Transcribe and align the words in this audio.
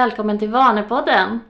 Välkommen 0.00 0.38
till 0.38 0.48
Vanepodden. 0.48 1.40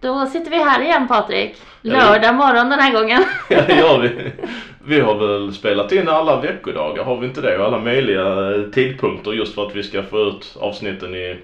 Då 0.00 0.26
sitter 0.26 0.50
vi 0.50 0.56
här 0.56 0.82
igen 0.82 1.08
Patrik. 1.08 1.56
Ja, 1.82 1.92
Lördag 1.92 2.34
morgon 2.34 2.70
den 2.70 2.80
här 2.80 2.92
gången. 2.92 3.24
Ja 3.48 3.76
gör 3.76 3.98
vi. 3.98 4.32
Vi 4.84 5.00
har 5.00 5.14
väl 5.14 5.54
spelat 5.54 5.92
in 5.92 6.08
alla 6.08 6.40
veckodagar, 6.40 7.04
har 7.04 7.16
vi 7.16 7.26
inte 7.26 7.40
det? 7.40 7.58
Och 7.58 7.64
alla 7.64 7.78
möjliga 7.78 8.24
tidpunkter 8.74 9.32
just 9.32 9.54
för 9.54 9.66
att 9.66 9.76
vi 9.76 9.82
ska 9.82 10.02
få 10.02 10.18
ut 10.18 10.56
avsnitten 10.60 11.14
i, 11.14 11.38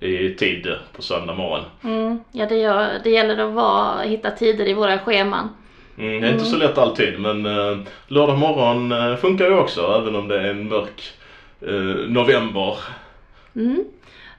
i 0.00 0.34
tid 0.34 0.74
på 0.96 1.02
söndag 1.02 1.34
morgon. 1.34 1.64
Mm, 1.84 2.20
ja, 2.32 2.46
det, 2.46 2.56
gör, 2.56 2.88
det 3.04 3.10
gäller 3.10 3.38
att 3.38 3.54
vara, 3.54 4.00
hitta 4.00 4.30
tider 4.30 4.68
i 4.68 4.74
våra 4.74 4.98
scheman. 4.98 5.48
Mm, 5.98 6.20
det 6.20 6.28
är 6.28 6.32
inte 6.32 6.44
så 6.44 6.56
lätt 6.56 6.78
alltid 6.78 7.20
men 7.20 7.46
eh, 7.46 7.78
lördag 8.06 8.38
morgon 8.38 8.92
eh, 8.92 9.16
funkar 9.16 9.46
ju 9.46 9.58
också 9.58 10.00
även 10.00 10.16
om 10.16 10.28
det 10.28 10.40
är 10.40 10.50
en 10.50 10.68
mörk 10.68 11.12
eh, 11.60 12.08
november. 12.08 12.76
Mm. 13.56 13.84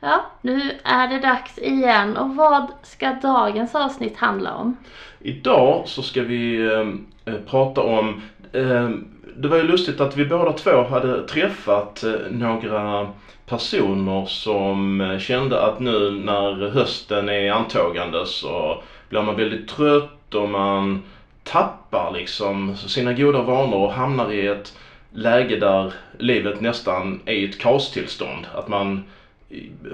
Ja, 0.01 0.25
nu 0.41 0.71
är 0.83 1.07
det 1.07 1.19
dags 1.19 1.57
igen. 1.57 2.17
Och 2.17 2.35
vad 2.35 2.71
ska 2.83 3.11
dagens 3.11 3.75
avsnitt 3.75 4.17
handla 4.17 4.55
om? 4.55 4.77
Idag 5.19 5.83
så 5.85 6.01
ska 6.01 6.21
vi 6.21 6.73
ehm, 6.73 7.05
eh, 7.25 7.33
prata 7.49 7.81
om, 7.81 8.21
eh, 8.53 8.89
det 9.35 9.47
var 9.47 9.57
ju 9.57 9.63
lustigt 9.63 10.01
att 10.01 10.17
vi 10.17 10.25
båda 10.25 10.53
två 10.53 10.83
hade 10.83 11.27
träffat 11.27 12.03
eh, 12.03 12.11
några 12.29 13.07
personer 13.45 14.25
som 14.25 15.01
eh, 15.01 15.19
kände 15.19 15.61
att 15.61 15.79
nu 15.79 16.11
när 16.11 16.69
hösten 16.69 17.29
är 17.29 17.51
antågande 17.51 18.25
så 18.25 18.83
blir 19.09 19.21
man 19.21 19.35
väldigt 19.35 19.67
trött 19.67 20.35
och 20.35 20.49
man 20.49 21.03
tappar 21.43 22.11
liksom 22.11 22.75
sina 22.75 23.13
goda 23.13 23.41
vanor 23.41 23.77
och 23.77 23.93
hamnar 23.93 24.31
i 24.31 24.47
ett 24.47 24.77
läge 25.13 25.55
där 25.55 25.93
livet 26.17 26.61
nästan 26.61 27.19
är 27.25 27.33
i 27.33 27.49
ett 27.49 27.59
kaostillstånd. 27.59 28.47
Att 28.55 28.67
man 28.67 29.03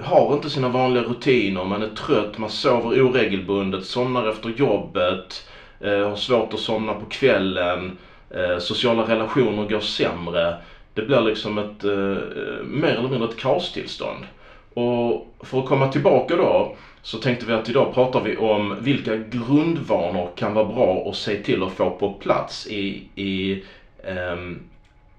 har 0.02 0.34
inte 0.34 0.50
sina 0.50 0.68
vanliga 0.68 1.02
rutiner, 1.02 1.64
man 1.64 1.82
är 1.82 1.86
trött, 1.86 2.38
man 2.38 2.50
sover 2.50 3.02
oregelbundet, 3.02 3.84
somnar 3.84 4.28
efter 4.28 4.48
jobbet, 4.48 5.48
eh, 5.80 6.08
har 6.08 6.16
svårt 6.16 6.54
att 6.54 6.60
somna 6.60 6.94
på 6.94 7.06
kvällen, 7.06 7.92
eh, 8.30 8.58
sociala 8.58 9.02
relationer 9.02 9.64
går 9.64 9.80
sämre. 9.80 10.54
Det 10.94 11.02
blir 11.02 11.20
liksom 11.20 11.58
ett 11.58 11.84
eh, 11.84 12.62
mer 12.64 12.88
eller 12.98 13.08
mindre 13.08 13.28
ett 13.28 13.36
kaostillstånd. 13.36 14.26
Och 14.74 15.32
för 15.40 15.58
att 15.58 15.66
komma 15.66 15.86
tillbaka 15.86 16.36
då 16.36 16.76
så 17.02 17.18
tänkte 17.18 17.46
vi 17.46 17.52
att 17.52 17.68
idag 17.68 17.94
pratar 17.94 18.20
vi 18.20 18.36
om 18.36 18.74
vilka 18.78 19.16
grundvanor 19.16 20.28
kan 20.34 20.52
vara 20.52 20.64
bra 20.64 21.08
att 21.08 21.16
se 21.16 21.36
till 21.36 21.62
att 21.62 21.72
få 21.72 21.90
på 21.90 22.08
plats 22.08 22.66
i, 22.66 23.02
i 23.14 23.58
ehm, 24.04 24.60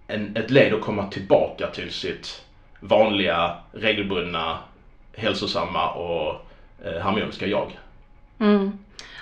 en, 0.08 0.32
ett 0.36 0.50
led 0.50 0.74
att 0.74 0.82
komma 0.82 1.04
tillbaka 1.04 1.68
till 1.68 1.92
sitt 1.92 2.42
vanliga, 2.80 3.52
regelbundna, 3.72 4.58
hälsosamma 5.14 5.90
och 5.90 6.36
eh, 6.86 7.02
harmoniska 7.02 7.48
jag. 7.48 7.78
Mm. 8.40 8.72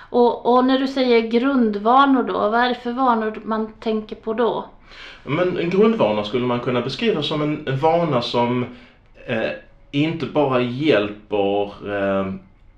Och, 0.09 0.53
och 0.53 0.66
när 0.66 0.80
du 0.80 0.88
säger 0.88 1.22
grundvanor 1.28 2.23
då, 2.23 2.34
vad 2.34 2.62
är 2.62 2.70
det 2.70 2.75
för 2.75 2.92
vanor 2.92 3.42
man 3.44 3.73
tänker 3.80 4.16
på 4.16 4.34
då? 4.34 4.66
Men 5.23 5.58
en 5.58 5.70
grundvana 5.70 6.23
skulle 6.23 6.45
man 6.45 6.59
kunna 6.59 6.81
beskriva 6.81 7.22
som 7.22 7.42
en, 7.42 7.67
en 7.67 7.78
vana 7.78 8.22
som 8.22 8.66
eh, 9.25 9.50
inte 9.92 10.25
bara 10.25 10.62
hjälper 10.62 11.64
eh, 11.66 12.34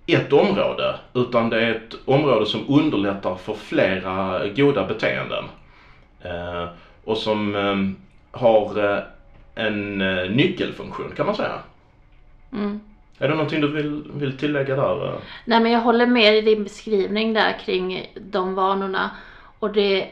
ett 0.07 0.33
område 0.33 0.95
utan 1.13 1.49
det 1.49 1.61
är 1.61 1.71
ett 1.71 1.95
område 2.05 2.45
som 2.45 2.65
underlättar 2.69 3.35
för 3.35 3.53
flera 3.53 4.47
goda 4.47 4.87
beteenden. 4.87 5.43
Eh, 6.21 6.65
och 7.03 7.17
som 7.17 7.55
eh, 7.55 8.39
har 8.39 8.93
eh, 8.93 8.99
en 9.57 10.01
eh, 10.01 10.29
nyckelfunktion 10.31 11.13
kan 11.17 11.25
man 11.25 11.35
säga. 11.35 11.59
Mm. 12.53 12.79
Är 13.19 13.27
det 13.27 13.33
någonting 13.35 13.61
du 13.61 13.71
vill, 13.71 14.03
vill 14.13 14.37
tillägga 14.37 14.75
där? 14.75 15.05
eh? 15.07 15.19
Nej 15.45 15.59
men 15.59 15.71
jag 15.71 15.79
håller 15.79 16.05
med 16.07 16.37
i 16.37 16.41
din 16.41 16.63
beskrivning 16.63 17.33
där 17.33 17.59
kring 17.65 18.11
de 18.15 18.55
vanorna. 18.55 19.09
Och 19.59 19.71
det, 19.73 20.11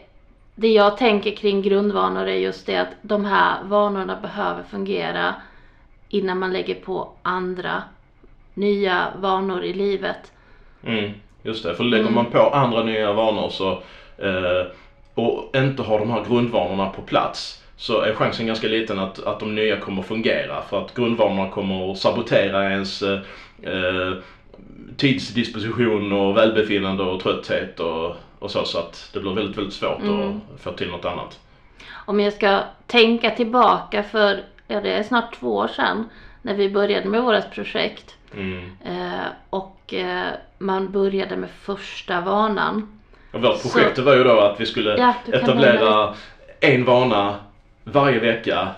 det 0.55 0.67
jag 0.73 0.97
tänker 0.97 1.31
kring 1.35 1.61
grundvanor 1.61 2.27
är 2.27 2.35
just 2.37 2.65
det 2.65 2.77
att 2.77 2.87
de 3.01 3.25
här 3.25 3.63
vanorna 3.63 4.15
behöver 4.21 4.63
fungera 4.63 5.33
innan 6.09 6.39
man 6.39 6.53
lägger 6.53 6.75
på 6.75 7.09
andra 7.21 7.83
nya 8.53 9.07
vanor 9.19 9.63
i 9.63 9.73
livet. 9.73 10.31
Mm, 10.83 11.11
just 11.43 11.63
det, 11.63 11.75
för 11.75 11.83
lägger 11.83 12.03
Mm. 12.03 12.15
man 12.15 12.25
på 12.25 12.39
andra 12.49 12.83
nya 12.83 13.13
vanor 13.13 13.49
så 13.49 13.71
eh, 14.17 14.65
och 15.13 15.51
inte 15.55 15.83
har 15.83 15.99
de 15.99 16.09
här 16.09 16.23
grundvanorna 16.27 16.89
på 16.89 17.01
plats 17.01 17.61
så 17.77 18.01
är 18.01 18.13
chansen 18.13 18.47
ganska 18.47 18.67
liten 18.67 18.99
att, 18.99 19.23
att 19.23 19.39
de 19.39 19.55
nya 19.55 19.77
kommer 19.79 20.01
fungera 20.01 20.61
för 20.69 20.81
att 20.81 20.93
grundvanorna 20.95 21.49
kommer 21.49 21.91
att 21.91 21.97
sabotera 21.97 22.71
ens 22.71 23.01
eh, 23.01 23.19
eh, 23.63 24.13
tidsdisposition 24.97 26.11
och 26.13 26.37
välbefinnande 26.37 27.03
och 27.03 27.19
trötthet 27.23 27.79
och, 27.79 28.15
och 28.39 28.51
så 28.51 28.65
så 28.65 28.79
att 28.79 29.09
det 29.13 29.19
blir 29.19 29.31
väldigt, 29.33 29.57
väldigt 29.57 29.73
svårt 29.73 30.01
Mm. 30.01 30.29
att 30.55 30.61
få 30.61 30.71
till 30.71 30.89
något 30.89 31.05
annat. 31.05 31.39
Om 32.05 32.19
jag 32.19 32.33
ska 32.33 32.59
tänka 32.87 33.29
tillbaka 33.31 34.03
för, 34.03 34.43
ja 34.67 34.81
det 34.81 34.91
är 34.91 35.03
snart 35.03 35.39
två 35.39 35.55
år 35.55 35.67
sedan 35.67 36.09
när 36.41 36.53
vi 36.53 36.69
började 36.69 37.09
med 37.09 37.23
vårt 37.23 37.51
projekt. 37.55 38.15
Mm. 38.33 38.71
Eh, 38.85 39.25
och 39.49 39.93
eh, 39.93 40.27
man 40.57 40.91
började 40.91 41.35
med 41.37 41.49
första 41.49 42.21
vanan. 42.21 42.99
Och 43.31 43.41
vårt 43.41 43.57
Så- 43.57 43.69
projekt 43.69 43.99
var 43.99 44.15
ju 44.15 44.23
då 44.23 44.39
att 44.39 44.61
vi 44.61 44.65
skulle 44.65 44.97
Ja, 44.97 45.13
etablera 45.33 46.15
en 46.59 46.85
vana 46.85 47.35
varje 47.85 48.19
vecka 48.19 48.75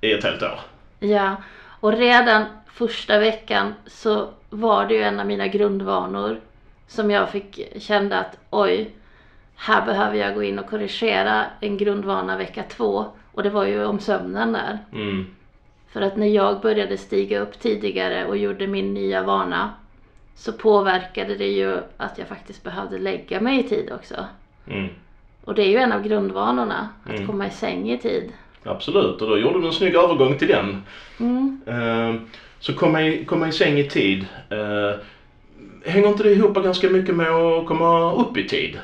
i 0.00 0.12
ett 0.12 0.24
helt 0.24 0.42
år. 0.42 0.60
Ja, 0.98 1.36
och 1.80 1.92
redan 1.92 2.44
första 2.66 3.18
veckan 3.18 3.74
så 3.86 4.28
var 4.50 4.86
det 4.86 4.94
ju 4.94 5.02
en 5.02 5.20
av 5.20 5.26
mina 5.26 5.46
grundvanor 5.48 6.40
som 6.86 7.10
jag 7.10 7.30
fick 7.30 7.82
kände 7.82 8.18
att 8.18 8.38
oj, 8.50 8.90
här 9.56 9.86
behöver 9.86 10.16
jag 10.16 10.34
gå 10.34 10.42
in 10.42 10.58
och 10.58 10.70
korrigera 10.70 11.44
en 11.60 11.76
grundvana 11.78 12.36
vecka 12.36 12.62
två. 12.62 13.04
Och 13.32 13.42
det 13.42 13.50
var 13.50 13.64
ju 13.64 13.84
om 13.84 14.00
sömnen 14.00 14.52
där. 14.52 14.78
Mm. 14.92 15.26
För 15.88 16.00
att 16.00 16.16
när 16.16 16.26
jag 16.26 16.60
började 16.60 16.96
stiga 16.96 17.40
upp 17.40 17.60
tidigare 17.60 18.26
och 18.26 18.36
gjorde 18.36 18.66
min 18.66 18.94
nya 18.94 19.22
vana 19.22 19.70
så 20.34 20.52
påverkade 20.52 21.36
det 21.36 21.46
ju 21.48 21.78
att 21.96 22.18
jag 22.18 22.28
faktiskt 22.28 22.62
behövde 22.62 22.98
lägga 22.98 23.40
mig 23.40 23.60
i 23.60 23.62
tid 23.62 23.92
också. 23.92 24.14
Mm. 24.66 24.88
Och 25.44 25.54
det 25.54 25.62
är 25.62 25.68
ju 25.68 25.76
en 25.76 25.92
av 25.92 26.02
grundvanorna, 26.02 26.88
att 27.04 27.10
Mm. 27.14 27.26
komma 27.26 27.46
i 27.46 27.50
säng 27.50 27.90
i 27.90 27.98
tid. 27.98 28.32
Absolut, 28.64 29.22
och 29.22 29.28
då 29.28 29.38
gjorde 29.38 29.60
du 29.60 29.66
en 29.66 29.72
snygg 29.72 29.94
övergång 29.94 30.38
till 30.38 30.48
den. 30.48 30.82
Mm. 31.20 31.60
Eh, 31.66 32.20
så 32.58 32.74
komma 32.74 33.02
i, 33.02 33.24
komma 33.24 33.48
i 33.48 33.52
säng 33.52 33.78
i 33.78 33.88
tid. 33.88 34.26
Eh, 34.48 34.92
hänger 35.90 36.08
inte 36.08 36.22
det 36.22 36.30
ihop 36.32 36.54
ganska 36.64 36.88
mycket 36.90 37.14
med 37.14 37.30
att 37.30 37.66
komma 37.66 38.12
upp 38.12 38.36
i 38.36 38.48
tid? 38.48 38.78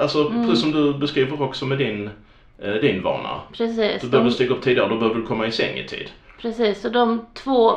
Alltså 0.00 0.26
Mm. 0.26 0.46
precis 0.46 0.60
som 0.60 0.72
du 0.72 0.94
beskriver 0.98 1.42
också 1.42 1.66
med 1.66 1.78
din, 1.78 2.10
eh, 2.58 2.72
din 2.72 3.02
vana. 3.02 3.40
Precis. 3.52 4.00
Du 4.02 4.06
de- 4.06 4.10
behöver 4.10 4.30
stiga 4.30 4.54
upp 4.54 4.62
tidigare, 4.62 4.88
då 4.88 4.96
behöver 4.96 5.20
du 5.20 5.26
komma 5.26 5.46
i 5.46 5.52
säng 5.52 5.78
i 5.78 5.86
tid. 5.88 6.08
Precis, 6.40 6.80
så 6.80 6.88
de 6.88 7.26
två 7.34 7.72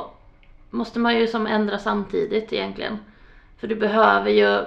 måste 0.69 0.99
man 0.99 1.19
ju 1.19 1.27
som 1.27 1.47
ändra 1.47 1.77
samtidigt 1.79 2.53
egentligen. 2.53 2.97
För 3.59 3.67
du 3.67 3.75
behöver 3.75 4.29
ju... 4.31 4.59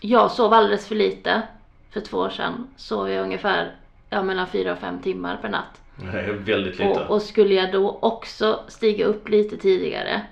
Jag 0.00 0.30
sov 0.30 0.52
alldeles 0.52 0.88
för 0.88 0.94
lite 0.94 1.42
för 1.90 2.00
två 2.00 2.18
år 2.18 2.30
sedan. 2.30 2.66
Sov 2.76 3.10
jag 3.10 3.22
ungefär 3.22 3.70
ja, 4.10 4.22
mellan 4.22 4.46
fyra 4.46 4.72
och 4.72 4.78
fem 4.78 4.98
timmar 4.98 5.38
per 5.42 5.48
natt. 5.48 5.80
Är 6.02 6.32
väldigt 6.32 6.78
lite. 6.78 7.00
Och, 7.00 7.10
och 7.10 7.22
skulle 7.22 7.54
jag 7.54 7.72
då 7.72 7.98
också 8.02 8.60
stiga 8.68 9.04
upp 9.04 9.28
lite 9.28 9.56
tidigare 9.56 10.22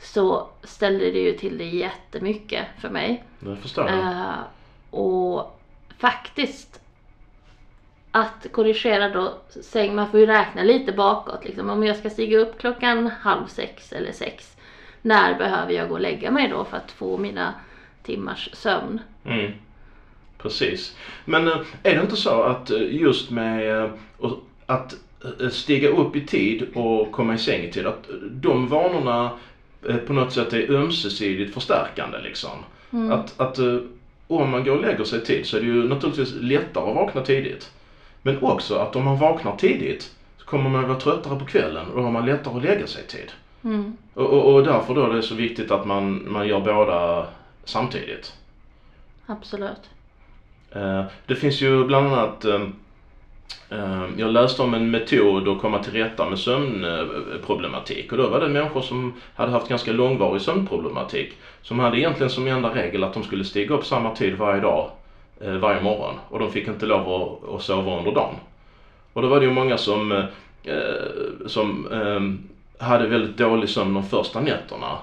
så 0.00 0.48
ställde 0.62 1.10
det 1.10 1.18
ju 1.18 1.32
till 1.32 1.58
det 1.58 1.64
jättemycket 1.64 2.66
för 2.80 2.88
mig. 2.88 3.24
Det 3.38 3.56
förstår 3.56 3.88
jag. 3.88 3.98
Eh, 3.98 4.34
och 4.90 5.60
faktiskt 5.98 6.80
att 8.10 8.46
korrigera 8.52 9.08
då 9.08 9.34
säng, 9.62 9.94
man 9.94 10.10
får 10.10 10.20
ju 10.20 10.26
räkna 10.26 10.62
lite 10.62 10.92
bakåt 10.92 11.44
liksom. 11.44 11.70
Om 11.70 11.84
jag 11.84 11.96
ska 11.96 12.10
stiga 12.10 12.38
upp 12.38 12.58
klockan 12.58 13.10
halv 13.20 13.46
sex 13.46 13.92
eller 13.92 14.12
sex. 14.12 14.56
När 15.02 15.38
behöver 15.38 15.72
jag 15.72 15.88
gå 15.88 15.94
och 15.94 16.00
lägga 16.00 16.30
mig 16.30 16.48
då 16.48 16.64
för 16.64 16.76
att 16.76 16.90
få 16.90 17.16
mina 17.16 17.54
timmars 18.02 18.50
sömn? 18.52 19.00
Mm. 19.24 19.52
Precis. 20.38 20.96
Men 21.24 21.48
eh, 21.48 21.58
är 21.82 21.94
det 21.94 22.00
inte 22.00 22.16
så 22.16 22.42
att 22.42 22.70
eh, 22.70 22.94
just 22.94 23.30
med 23.30 23.90
att 24.68 24.94
eh, 25.40 25.48
stiga 25.48 25.88
upp 25.88 26.16
i 26.16 26.26
tid 26.26 26.66
och 26.74 27.12
komma 27.12 27.34
i 27.34 27.38
säng 27.38 27.62
i 27.62 27.72
tid, 27.72 27.86
att 27.86 28.08
de 28.30 28.68
vanorna 28.68 29.30
eh, 29.88 29.96
på 29.96 30.12
något 30.12 30.32
sätt 30.32 30.52
är 30.52 30.70
ömsesidigt 30.70 31.54
förstärkande 31.54 32.18
liksom. 32.18 32.50
Mm. 32.92 33.12
Att, 33.12 33.40
att 33.40 33.58
eh, 33.58 33.78
om 34.26 34.50
man 34.50 34.64
går 34.64 34.76
och 34.76 34.82
lägger 34.82 35.04
sig 35.04 35.18
i 35.18 35.24
tid 35.24 35.46
så 35.46 35.56
är 35.56 35.60
det 35.60 35.66
ju 35.66 35.88
naturligtvis 35.88 36.34
lättare 36.40 36.88
att 36.90 36.94
vakna 36.94 37.22
tidigt. 37.22 37.70
Men 38.22 38.42
också 38.42 38.74
att 38.74 38.96
om 38.96 39.04
man 39.04 39.18
vaknar 39.18 39.56
tidigt 39.56 40.14
så 40.36 40.46
kommer 40.46 40.70
man 40.70 40.88
vara 40.88 41.00
tröttare 41.00 41.38
på 41.38 41.44
kvällen 41.44 41.86
och 41.86 41.96
då 41.96 42.02
har 42.02 42.10
man 42.10 42.26
lättare 42.26 42.56
att 42.56 42.62
lägga 42.62 42.86
sig 42.86 43.04
i 43.04 43.06
tid. 43.06 43.32
Mm. 43.64 43.96
Och, 44.14 44.26
och, 44.26 44.54
och 44.54 44.64
därför 44.64 44.94
då 44.94 45.04
är 45.06 45.14
det 45.14 45.22
så 45.22 45.34
viktigt 45.34 45.70
att 45.70 45.86
man, 45.86 46.32
man 46.32 46.48
gör 46.48 46.60
båda 46.60 47.26
samtidigt. 47.64 48.32
Absolut. 49.26 49.90
Det 51.26 51.34
finns 51.34 51.60
ju 51.60 51.84
bland 51.84 52.06
annat 52.06 52.44
Ehm, 53.70 54.14
jag 54.18 54.30
läste 54.30 54.62
om 54.62 54.74
en 54.74 54.90
metod 54.90 55.48
att 55.48 55.58
komma 55.58 55.78
till 55.78 55.92
rätta 55.92 56.24
med 56.24 56.38
sömnproblematik 56.38 58.12
och 58.12 58.18
då 58.18 58.28
var 58.28 58.40
det 58.40 58.48
människor 58.48 58.80
som 58.80 59.12
hade 59.34 59.50
haft 59.52 59.68
ganska 59.68 59.92
långvarig 59.92 60.40
sömnproblematik 60.40 61.36
som 61.62 61.78
hade 61.78 61.98
egentligen 61.98 62.30
som 62.30 62.46
enda 62.46 62.70
regel 62.70 63.02
att 63.02 63.12
de 63.12 63.22
skulle 63.22 63.44
stiga 63.44 63.74
upp 63.74 63.84
samma 63.84 64.10
tid 64.10 64.34
varje 64.34 64.60
dag, 64.60 64.86
eh, 65.40 65.52
varje 65.52 65.78
morgon 65.78 66.18
och 66.28 66.38
de 66.38 66.48
fick 66.48 66.68
inte 66.68 66.86
lov 66.86 67.08
att, 67.08 67.48
att 67.54 67.62
sova 67.62 67.96
under 67.96 68.10
dagen. 68.10 68.38
Och 69.12 69.22
då 69.22 69.28
var 69.28 69.38
det 69.40 69.44
ju 69.44 69.50
många 69.50 69.76
som, 69.76 70.12
eh, 70.62 70.74
som 71.46 71.86
ehm, 71.90 72.38
hade 72.78 73.06
väldigt 73.06 73.36
dålig 73.36 73.68
sömn 73.68 73.94
de 73.94 74.02
första 74.02 74.40
nätterna. 74.40 74.98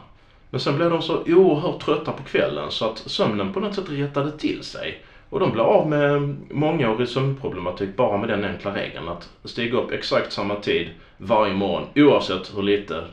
Men 0.49 0.59
sen 0.59 0.75
blev 0.75 0.89
de 0.89 1.01
så 1.01 1.19
oerhört 1.25 1.79
trötta 1.79 2.11
på 2.13 2.23
kvällen 2.23 2.71
så 2.71 2.85
att 2.85 3.01
sömnen 3.05 3.49
på 3.49 3.59
något 3.59 3.73
sätt 3.73 3.89
rättade 3.89 4.31
till 4.31 4.63
sig. 4.63 4.95
Och 5.35 5.41
de 5.41 5.51
blev 5.51 5.65
av 5.65 5.89
med 5.89 6.35
mångårig 6.51 7.07
sömnproblematik 7.07 7.95
bara 7.95 8.17
med 8.17 8.29
den 8.29 8.43
enkla 8.43 8.75
regeln 8.75 9.07
att 9.07 9.29
stiga 9.43 9.77
upp 9.77 9.91
exakt 9.91 10.31
samma 10.31 10.55
tid 10.55 10.89
varje 11.17 11.53
morgon 11.53 11.87
oavsett 11.95 12.57
hur 12.57 12.63
lite 12.63 13.03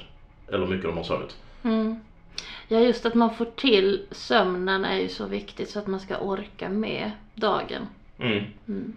eller 0.53 0.67
mycket 0.67 0.85
de 0.85 0.97
har 0.97 1.05
sovit. 1.05 1.37
Mm. 1.65 2.01
Ja, 2.69 2.79
just 2.79 3.07
att 3.07 3.15
man 3.15 3.35
får 3.35 3.45
till 3.45 4.07
sömnen 4.11 4.85
är 4.85 4.99
ju 4.99 5.09
så 5.09 5.27
viktigt 5.27 5.71
så 5.71 5.79
att 5.79 5.87
man 5.87 6.01
ska 6.01 6.17
orka 6.17 6.69
med 6.69 7.11
dagen. 7.35 7.87
Mm. 8.19 8.45
Mm. 8.69 8.93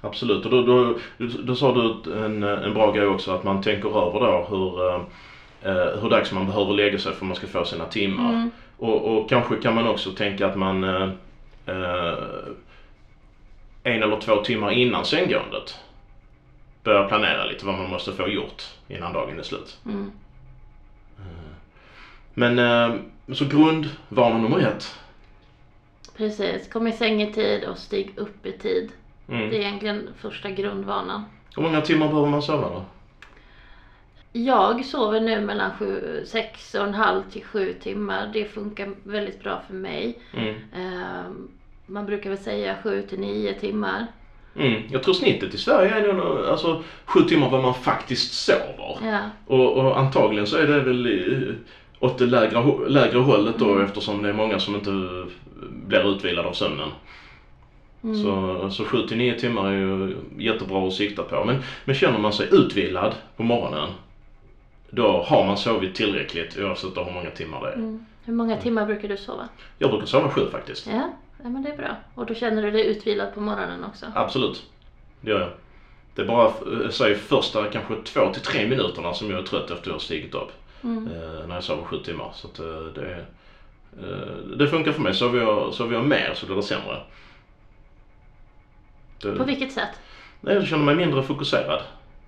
Absolut, 0.00 0.44
och 0.44 0.50
då, 0.50 0.62
då, 0.62 0.94
då, 1.18 1.54
sa 1.54 1.74
du 1.74 2.12
en, 2.24 2.42
en 2.42 2.74
bra 2.74 2.92
grej 2.92 3.06
också 3.06 3.30
att 3.30 3.44
man 3.44 3.62
tänker 3.62 3.88
över 3.88 4.20
då 4.20 4.46
hur, 4.50 4.88
eh, 4.88 5.00
eh, 5.62 6.00
hur 6.00 6.10
dags 6.10 6.32
man 6.32 6.46
behöver 6.46 6.74
lägga 6.74 6.98
sig 6.98 7.12
för 7.12 7.18
att 7.18 7.26
man 7.26 7.36
ska 7.36 7.46
få 7.46 7.64
sina 7.64 7.84
timmar. 7.84 8.32
Mm. 8.32 8.50
Och, 8.76 9.04
och 9.04 9.28
kanske 9.28 9.56
kan 9.56 9.74
man 9.74 9.88
också 9.88 10.10
tänka 10.10 10.46
att 10.46 10.56
man 10.56 10.84
eh, 10.84 11.10
eh, 11.66 12.14
en 13.86 14.02
eller 14.02 14.20
två 14.20 14.36
timmar 14.36 14.70
innan 14.70 15.04
sänggåendet 15.04 15.80
börjar 16.82 17.08
planera 17.08 17.44
lite 17.44 17.66
vad 17.66 17.74
man 17.74 17.90
måste 17.90 18.12
få 18.12 18.28
gjort 18.28 18.62
innan 18.88 19.12
dagen 19.12 19.38
är 19.38 19.42
slut. 19.42 19.78
Mm. 19.84 20.12
Men 22.34 22.58
eh, 22.58 23.00
så 23.34 23.44
grundvana 23.44 24.38
nummer 24.38 24.58
ett. 24.58 24.98
Precis, 26.16 26.68
kom 26.72 26.86
i 26.86 26.92
säng 26.92 27.22
i 27.22 27.32
tid 27.32 27.64
och 27.64 27.78
stig 27.78 28.12
upp 28.16 28.46
i 28.46 28.52
tid. 28.52 28.90
Mm. 29.28 29.50
Det 29.50 29.56
är 29.56 29.60
egentligen 29.60 30.08
första 30.18 30.50
grundvanan. 30.50 31.24
Hur 31.56 31.62
många 31.62 31.80
timmar 31.80 32.08
behöver 32.08 32.28
man 32.28 32.42
sova 32.42 32.68
då? 32.68 32.84
Jag 34.32 34.84
sover 34.84 35.20
nu 35.20 35.40
mellan 35.40 35.70
sju, 35.78 36.22
sex 36.26 36.74
och 36.74 36.86
en 36.86 36.94
halv 36.94 37.22
till 37.30 37.44
sju 37.44 37.72
timmar. 37.82 38.30
Det 38.32 38.44
funkar 38.44 38.94
väldigt 39.02 39.42
bra 39.42 39.62
för 39.66 39.74
mig. 39.74 40.18
Mm. 40.32 40.54
Ehm, 40.74 41.48
man 41.86 42.06
brukar 42.06 42.30
väl 42.30 42.38
säga 42.38 42.76
sju 42.82 43.02
till 43.02 43.20
nio 43.20 43.54
timmar. 43.54 44.06
Mm. 44.56 44.82
Jag 44.90 45.02
tror 45.02 45.14
snittet 45.14 45.54
i 45.54 45.58
Sverige 45.58 45.94
är 45.94 46.12
nog 46.12 46.38
alltså 46.46 46.82
sju 47.04 47.20
timmar 47.20 47.50
vad 47.50 47.62
man 47.62 47.74
faktiskt 47.74 48.32
sover. 48.34 48.98
Ja, 49.02 49.20
Och, 49.46 49.72
och 49.72 49.98
antagligen 49.98 50.46
så 50.46 50.56
är 50.56 50.66
det 50.66 50.80
väl 50.80 51.06
i- 51.06 51.54
åt 52.00 52.18
det 52.18 52.26
lägre, 52.26 52.88
lägre 52.88 53.18
hållet 53.18 53.58
då 53.58 53.78
eftersom 53.78 54.22
det 54.22 54.28
är 54.28 54.32
många 54.32 54.58
som 54.58 54.74
inte 54.74 54.90
blir 55.70 56.14
utvilade 56.16 56.48
av 56.48 56.52
sömnen. 56.52 56.88
Mm. 58.04 58.22
Så, 58.22 58.70
så 58.70 58.84
7 58.84 59.06
till 59.06 59.16
9 59.16 59.38
timmar 59.38 59.66
är 59.70 59.76
ju 59.76 60.16
jättebra 60.38 60.86
att 60.86 60.92
sikta 60.92 61.22
på. 61.22 61.44
Men, 61.44 61.56
men 61.84 61.94
känner 61.94 62.18
man 62.18 62.32
sig 62.32 62.48
utvilad 62.52 63.14
på 63.36 63.42
morgonen 63.42 63.88
då 64.90 65.22
har 65.22 65.46
man 65.46 65.56
sovit 65.56 65.94
tillräckligt 65.94 66.58
oavsett 66.58 66.96
hur 66.96 67.12
många 67.12 67.30
timmar 67.30 67.60
det 67.60 67.68
är. 67.68 67.74
Mm. 67.74 68.06
Hur 68.24 68.32
många 68.34 68.56
timmar 68.56 68.86
brukar 68.86 69.08
du 69.08 69.16
sova? 69.16 69.48
Jag 69.78 69.90
brukar 69.90 70.06
sova 70.06 70.28
7 70.30 70.40
faktiskt. 70.52 70.86
Ja, 70.86 71.10
ja 71.46 71.50
men 71.50 71.62
det 71.62 71.70
är 71.70 71.76
bra. 71.76 71.96
Och 72.14 72.26
då 72.26 72.34
känner 72.34 72.62
du 72.62 72.70
dig 72.70 72.86
utvilad 72.86 73.34
på 73.34 73.40
morgonen 73.40 73.84
också? 73.84 74.06
Absolut. 74.14 74.64
Det 75.20 75.30
gör 75.30 75.40
jag. 75.40 75.50
Det 76.14 76.22
är 76.22 76.26
bara 76.26 76.46
eh, 76.46 76.90
säg 76.90 77.14
första 77.14 77.70
kanske 77.70 77.94
2 78.04 78.32
till 78.32 78.42
3 78.42 78.68
minuterna 78.68 79.14
som 79.14 79.30
jag 79.30 79.38
är 79.38 79.42
trött 79.42 79.70
efter 79.70 79.88
jag 79.88 79.94
har 79.94 79.98
stigit 80.00 80.34
upp. 80.34 80.52
Mm. 80.84 81.06
eh, 81.06 81.46
när 81.48 81.54
jag 81.54 81.64
sover 81.64 81.84
7 81.84 81.98
timmar. 81.98 82.30
Så 82.34 82.48
att, 82.48 82.58
eh, 82.58 82.84
det, 82.94 83.26
eh, 84.02 84.56
det 84.58 84.68
funkar 84.68 84.92
för 84.92 85.00
mig. 85.00 85.14
Sover 85.14 85.40
jag, 85.40 85.74
sover 85.74 85.94
jag 85.94 86.04
mer 86.06 86.32
så 86.34 86.46
blir 86.46 86.56
det 86.56 86.62
sämre. 86.62 87.00
På 89.22 89.28
Det, 89.28 89.44
vilket 89.44 89.72
sätt? 89.72 90.00
nej, 90.40 90.54
jag 90.54 90.66
känner 90.66 90.84
mig 90.84 90.94
mindre 90.96 91.22
fokuserad. 91.22 91.82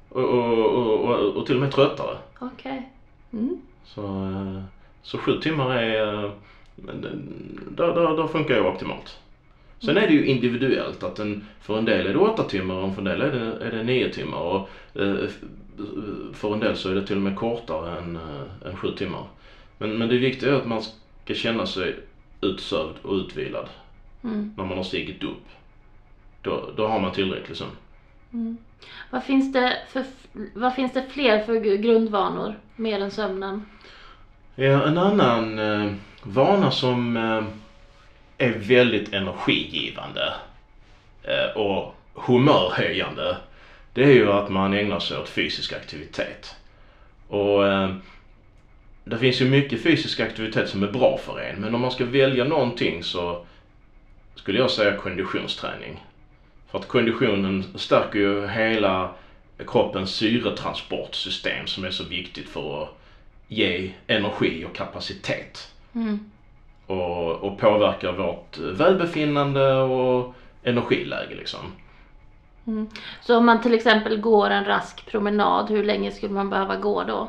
Och, 0.09 0.25
och, 0.25 0.69
och, 0.69 1.00
och, 1.05 1.37
och 1.37 1.47
till 1.47 1.55
och 1.55 1.61
med 1.61 1.73
tröttare. 1.73 2.17
Okej. 2.38 2.93
Mm. 3.32 3.61
Så, 3.85 4.32
så 5.03 5.19
7 5.19 5.41
timmar 5.41 5.75
är... 5.75 6.32
men 6.82 7.00
Där, 7.76 7.94
där, 7.94 8.16
där 8.16 8.26
funkar 8.26 8.54
jag 8.54 8.66
optimalt. 8.66 9.19
Sen 9.80 9.96
är 9.96 10.06
det 10.06 10.12
ju 10.12 10.26
individuellt 10.26 11.02
att 11.02 11.19
en, 11.19 11.46
för 11.60 11.78
en 11.78 11.84
del 11.84 12.06
är 12.06 12.12
det 12.12 12.19
8 12.19 12.42
timmar 12.42 12.75
och 12.75 12.92
för 12.94 12.98
en 13.00 13.04
del 13.04 13.20
är 13.20 13.32
det, 13.32 13.66
är 13.66 13.70
det 13.70 13.82
9 13.82 14.12
timmar. 14.12 14.38
Och, 14.38 14.69
eh, 14.94 15.28
för 16.32 16.52
en 16.54 16.60
del 16.60 16.76
så 16.76 16.90
är 16.90 16.94
det 16.94 17.06
till 17.06 17.16
och 17.16 17.22
med 17.22 17.36
kortare 17.36 17.98
än, 17.98 18.16
eh, 18.16 18.69
än 18.70 18.76
7 18.76 18.92
timmar. 18.92 19.25
Men, 19.78 19.98
men 19.98 20.08
det 20.08 20.19
viktiga 20.19 20.50
är 20.50 20.54
att 20.54 20.66
man 20.66 20.82
ska 21.25 21.34
känna 21.34 21.66
sig 21.66 21.96
utsövd 22.40 22.94
och 23.02 23.14
utvilad 23.14 23.69
Mm. 24.25 24.52
när 24.56 24.64
man 24.64 24.76
har 24.76 24.84
stigit 24.84 25.25
upp. 25.25 25.44
Då, 26.42 26.70
då 26.76 26.86
har 26.86 27.00
man 27.00 27.12
tillräcklig 27.12 27.56
sömn. 27.56 27.70
Mm. 28.32 28.56
Vad, 29.10 29.25
finns 29.25 29.52
det 29.52 29.76
för, 29.88 30.04
vad 30.54 30.75
finns 30.75 30.92
det 30.92 31.04
fler 31.10 31.42
för 31.44 31.54
gr- 31.54 31.76
grundvanor 31.76 32.54
mer 32.76 33.00
än 33.00 33.10
sömnen? 33.10 33.62
Ja, 34.54 34.82
en 34.86 34.98
annan 34.98 35.58
eh, 35.58 35.92
vana 36.23 36.70
som 36.70 37.17
eh, 37.17 37.44
är 38.38 38.53
väldigt 38.53 39.15
energigivande 39.15 40.35
eh, 41.23 41.56
och 41.56 41.94
humörhöjande 42.15 43.37
det 43.99 44.05
är 44.05 44.12
ju 44.12 44.32
att 44.32 44.50
man 44.50 44.75
ägnar 44.75 45.00
sig 45.00 45.19
åt 45.19 45.29
fysisk 45.29 45.73
aktivitet. 45.73 46.56
Och 47.29 47.67
eh, 47.67 47.91
det 49.05 49.19
finns 49.19 49.41
ju 49.41 49.50
mycket 49.50 49.82
fysisk 49.82 50.20
aktivitet 50.20 50.69
som 50.69 50.82
är 50.82 50.93
bra 50.93 51.19
för 51.19 51.41
en 51.41 51.61
men 51.61 51.75
om 51.75 51.81
man 51.81 51.91
ska 51.91 52.05
välja 52.05 52.44
någonting 52.44 53.03
så 53.03 53.44
skulle 54.35 54.59
jag 54.59 54.71
säga 54.71 54.97
konditionsträning. 54.97 56.05
För 56.71 56.79
att 56.79 56.88
konditionen 56.88 57.79
stärker 57.79 58.19
ju 58.19 58.47
hela 58.47 59.14
kroppens 59.67 60.11
syretransportsystem 60.11 61.67
som 61.67 61.85
är 61.85 61.91
så 61.91 62.05
viktigt 62.05 62.49
för 62.49 62.82
att 62.82 62.88
ge 63.49 63.91
energi 64.06 64.64
och 64.64 64.75
kapacitet. 64.75 65.69
Mm. 65.94 66.20
Och, 66.87 67.30
och 67.35 67.59
påverka 67.59 68.12
vårt 68.12 68.59
välbefinnande 68.59 69.75
och 69.75 70.35
energiläge 70.62 71.35
liksom. 71.35 71.61
Mm. 72.66 72.87
Så 73.21 73.37
om 73.37 73.47
man 73.47 73.61
till 73.61 73.75
exempel 73.75 74.21
går 74.21 74.50
en 74.50 74.64
rask 74.64 75.07
promenad, 75.07 75.71
hur 75.71 75.85
länge 75.85 76.11
skulle 76.11 76.33
man 76.33 76.50
behöva 76.50 76.76
gå 76.76 77.02
då? 77.02 77.28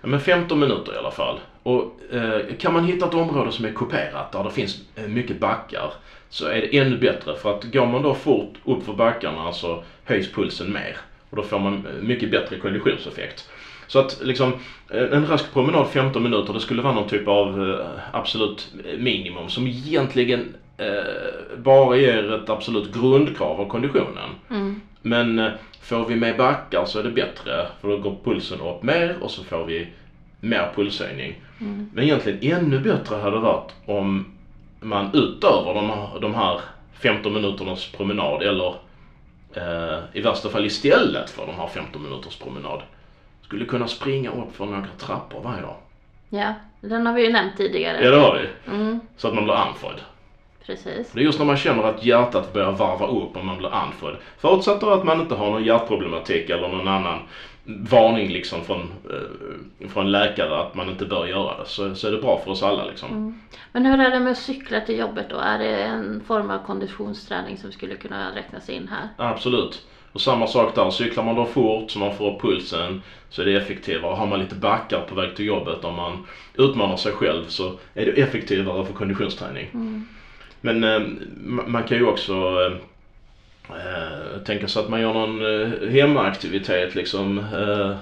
Ja, 0.00 0.08
Men 0.08 0.20
15 0.20 0.58
minuter 0.60 0.94
i 0.94 0.98
alla 0.98 1.10
fall. 1.10 1.40
Och 1.62 1.92
eh, 2.12 2.40
kan 2.58 2.72
man 2.72 2.84
hitta 2.84 3.06
ett 3.06 3.14
område 3.14 3.52
som 3.52 3.64
är 3.64 3.72
kuperat 3.72 4.32
där 4.32 4.44
det 4.44 4.50
finns 4.50 4.80
eh, 4.96 5.08
mycket 5.08 5.40
backar 5.40 5.92
så 6.28 6.46
är 6.46 6.60
det 6.60 6.78
ännu 6.78 6.98
bättre 6.98 7.36
för 7.36 7.56
att 7.56 7.64
går 7.64 7.86
man 7.86 8.02
då 8.02 8.14
fort 8.14 8.54
upp 8.64 8.84
för 8.84 8.92
backarna 8.92 9.52
så 9.52 9.82
höjs 10.04 10.32
pulsen 10.32 10.72
mer 10.72 10.96
och 11.30 11.36
då 11.36 11.42
får 11.42 11.58
man 11.58 11.86
eh, 11.86 12.02
mycket 12.02 12.30
bättre 12.30 12.58
konditionseffekt. 12.58 13.50
Så 13.88 13.98
att 13.98 14.20
liksom 14.22 14.52
eh, 14.90 15.02
en 15.12 15.26
rask 15.26 15.52
promenad 15.52 15.88
15 15.88 16.22
minuter 16.22 16.52
det 16.52 16.60
skulle 16.60 16.82
vara 16.82 16.94
någon 16.94 17.08
typ 17.08 17.28
av 17.28 17.70
eh, 17.70 17.86
absolut 18.12 18.72
minimum 18.98 19.48
som 19.48 19.66
egentligen 19.66 20.54
eh, 20.76 21.58
bara 21.58 21.96
ger 21.96 22.32
ett 22.32 22.50
absolut 22.50 22.94
grundkrav 22.94 23.60
av 23.60 23.68
konditionen. 23.68 24.30
Mm. 24.50 24.80
Men 25.02 25.38
eh, 25.38 25.50
får 25.82 26.04
vi 26.06 26.16
med 26.16 26.36
backar 26.36 26.84
så 26.84 26.98
är 26.98 27.02
det 27.02 27.10
bättre 27.10 27.66
för 27.80 27.88
då 27.88 27.98
går 27.98 28.16
pulsen 28.24 28.60
upp 28.60 28.82
mer 28.82 29.16
och 29.20 29.30
så 29.30 29.44
får 29.44 29.64
vi 29.64 29.88
mer 30.40 30.72
pulshöjning. 30.74 31.34
Mm. 31.60 31.90
Men 31.94 32.04
egentligen 32.04 32.58
ännu 32.58 32.78
bättre 32.78 33.16
hade 33.16 33.36
det 33.36 33.40
varit 33.40 33.72
om 33.86 34.24
man 34.80 35.10
utöver 35.14 35.74
de 35.74 35.90
här, 35.90 36.20
de 36.20 36.34
här 36.34 36.60
15 36.92 37.34
minuternas 37.34 37.86
promenad 37.96 38.42
eller 38.42 38.74
eh, 39.54 39.98
i 40.12 40.20
värsta 40.20 40.48
fall 40.48 40.66
istället 40.66 41.30
för 41.30 41.46
de 41.46 41.54
här 41.54 41.68
15 41.68 42.02
minuters 42.02 42.36
promenad 42.36 42.82
skulle 43.48 43.64
kunna 43.64 43.88
springa 43.88 44.30
upp 44.30 44.56
för 44.56 44.66
några 44.66 44.86
trappor 44.98 45.42
varje 45.42 45.62
dag. 45.62 45.76
Ja, 46.28 46.54
den 46.80 47.06
har 47.06 47.14
vi 47.14 47.26
ju 47.26 47.32
nämnt 47.32 47.56
tidigare. 47.56 48.04
Ja 48.04 48.10
det 48.10 48.20
har 48.20 48.38
vi. 48.38 48.72
Mm. 48.72 49.00
Så 49.16 49.28
att 49.28 49.34
man 49.34 49.44
blir 49.44 49.54
andfådd. 49.54 50.00
Precis. 50.66 51.10
Det 51.12 51.20
är 51.20 51.24
just 51.24 51.38
när 51.38 51.46
man 51.46 51.56
känner 51.56 51.82
att 51.82 52.04
hjärtat 52.04 52.52
börjar 52.52 52.72
varva 52.72 53.06
upp 53.06 53.36
och 53.36 53.44
man 53.44 53.58
blir 53.58 53.74
andfådd. 53.74 54.16
Förutsatt 54.38 54.80
då 54.80 54.90
att 54.90 55.04
man 55.04 55.20
inte 55.20 55.34
har 55.34 55.50
någon 55.50 55.64
hjärtproblematik 55.64 56.50
eller 56.50 56.68
någon 56.68 56.88
annan 56.88 57.18
varning 57.64 58.28
liksom 58.28 58.64
från, 58.64 58.80
eh, 58.80 59.88
från 59.88 60.10
läkare 60.10 60.60
att 60.60 60.74
man 60.74 60.88
inte 60.88 61.04
bör 61.04 61.26
göra 61.26 61.58
det. 61.58 61.66
Så, 61.66 61.94
så 61.94 62.08
är 62.08 62.12
det 62.12 62.22
bra 62.22 62.40
för 62.44 62.50
oss 62.50 62.62
alla 62.62 62.84
liksom. 62.84 63.08
Mm. 63.08 63.40
Men 63.72 63.86
hur 63.86 64.00
är 64.00 64.10
det 64.10 64.20
med 64.20 64.30
att 64.30 64.38
cykla 64.38 64.80
till 64.80 64.98
jobbet 64.98 65.26
då? 65.30 65.36
Är 65.36 65.58
det 65.58 65.82
en 65.82 66.22
form 66.26 66.50
av 66.50 66.58
konditionsträning 66.66 67.56
som 67.56 67.72
skulle 67.72 67.94
kunna 67.94 68.34
räknas 68.34 68.68
in 68.68 68.88
här? 68.88 69.08
Absolut. 69.16 69.86
Och 70.18 70.22
samma 70.22 70.46
sak 70.46 70.74
där, 70.74 70.90
cyklar 70.90 71.24
man 71.24 71.36
då 71.36 71.46
fort 71.46 71.90
så 71.90 71.98
man 71.98 72.14
får 72.14 72.32
upp 72.34 72.42
pulsen 72.42 73.02
så 73.30 73.42
är 73.42 73.46
det 73.46 73.56
effektivare. 73.56 74.14
Har 74.14 74.26
man 74.26 74.40
lite 74.40 74.54
backar 74.54 75.00
på 75.00 75.14
väg 75.14 75.36
till 75.36 75.46
jobbet 75.46 75.84
om 75.84 75.94
man 75.94 76.26
utmanar 76.54 76.96
sig 76.96 77.12
själv 77.12 77.44
så 77.48 77.72
är 77.94 78.06
det 78.06 78.10
effektivare 78.22 78.84
för 78.84 78.92
konditionsträning. 78.92 79.70
Mm. 79.74 80.08
Men 80.60 80.84
eh, 80.84 81.00
ma- 81.46 81.68
man 81.68 81.84
kan 81.84 81.96
ju 81.96 82.06
också 82.06 82.34
Eh, 83.70 84.38
tänka 84.44 84.68
sig 84.68 84.82
att 84.82 84.88
man 84.88 85.00
gör 85.00 85.12
någon 85.12 85.42
eh, 85.42 85.88
hemmaaktivitet 85.90 86.94
liksom. 86.94 87.38
Eh, 87.38 87.96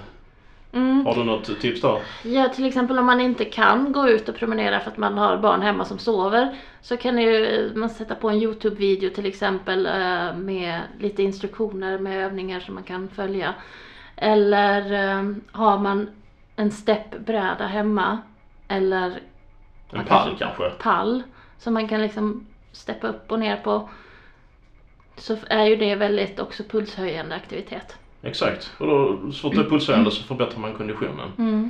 Mm. 0.71 1.05
har 1.05 1.15
du 1.15 1.23
något 1.23 1.59
tips 1.61 1.81
där? 1.81 1.99
Ja, 2.23 2.49
till 2.49 2.65
exempel 2.65 2.99
om 2.99 3.05
man 3.05 3.21
inte 3.21 3.45
kan 3.45 3.91
gå 3.91 4.09
ut 4.09 4.29
och 4.29 4.35
promenera 4.35 4.79
för 4.79 4.91
att 4.91 4.97
man 4.97 5.17
har 5.17 5.37
barn 5.37 5.61
hemma 5.61 5.85
som 5.85 5.99
sover 5.99 6.55
så 6.81 6.97
kan 6.97 7.17
ju 7.17 7.71
man 7.75 7.89
sätta 7.89 8.15
på 8.15 8.29
en 8.29 8.35
Youtube-video 8.41 9.09
till 9.09 9.25
exempel 9.25 9.85
eh, 9.85 10.35
med 10.35 10.81
lite 10.99 11.23
instruktioner 11.23 11.99
med 11.99 12.25
övningar 12.25 12.59
som 12.59 12.73
man 12.73 12.83
kan 12.83 13.09
följa. 13.09 13.53
Eller 14.15 14.93
eh, 14.93 15.33
har 15.51 15.77
man 15.77 16.09
en 16.55 16.71
steppbräda 16.71 17.65
hemma 17.67 18.17
eller 18.67 19.19
En 19.91 20.05
pall 20.05 20.27
kanske- 20.37 20.45
kanske? 20.45 20.69
pall 20.83 21.23
som 21.59 21.73
man 21.73 21.87
kan 21.87 22.01
liksom 22.01 22.47
steppa 22.71 23.07
upp 23.07 23.31
och 23.31 23.39
ner 23.39 23.57
på 23.57 23.89
så 25.17 25.37
är 25.49 25.65
ju 25.65 25.75
det 25.75 25.95
väldigt 25.95 26.39
också 26.39 26.63
pulshöjande 26.63 27.35
aktivitet. 27.35 27.95
Exakt. 28.21 28.71
Och 28.77 28.87
då, 28.87 29.19
så 29.31 29.39
fort 29.39 29.55
det 29.55 29.61
är 29.61 29.69
pulshöjande 29.69 30.11
så 30.11 30.23
förbättrar 30.23 30.59
man 30.59 30.73
konditionen. 30.73 31.31
Mm. 31.37 31.69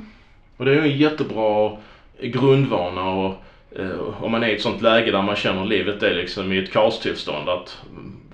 Och 0.56 0.64
det 0.64 0.70
är 0.70 0.74
ju 0.74 0.92
en 0.92 0.98
jättebra 0.98 1.76
grundvana 2.20 3.10
och 3.10 3.34
eh, 3.76 4.24
om 4.24 4.32
man 4.32 4.42
är 4.42 4.48
i 4.48 4.54
ett 4.54 4.62
sånt 4.62 4.82
läge 4.82 5.10
där 5.10 5.22
man 5.22 5.36
känner 5.36 5.64
livet 5.64 6.02
är 6.02 6.14
liksom 6.14 6.52
i 6.52 6.58
ett 6.58 6.72
kaostillstånd 6.72 7.48
att 7.48 7.82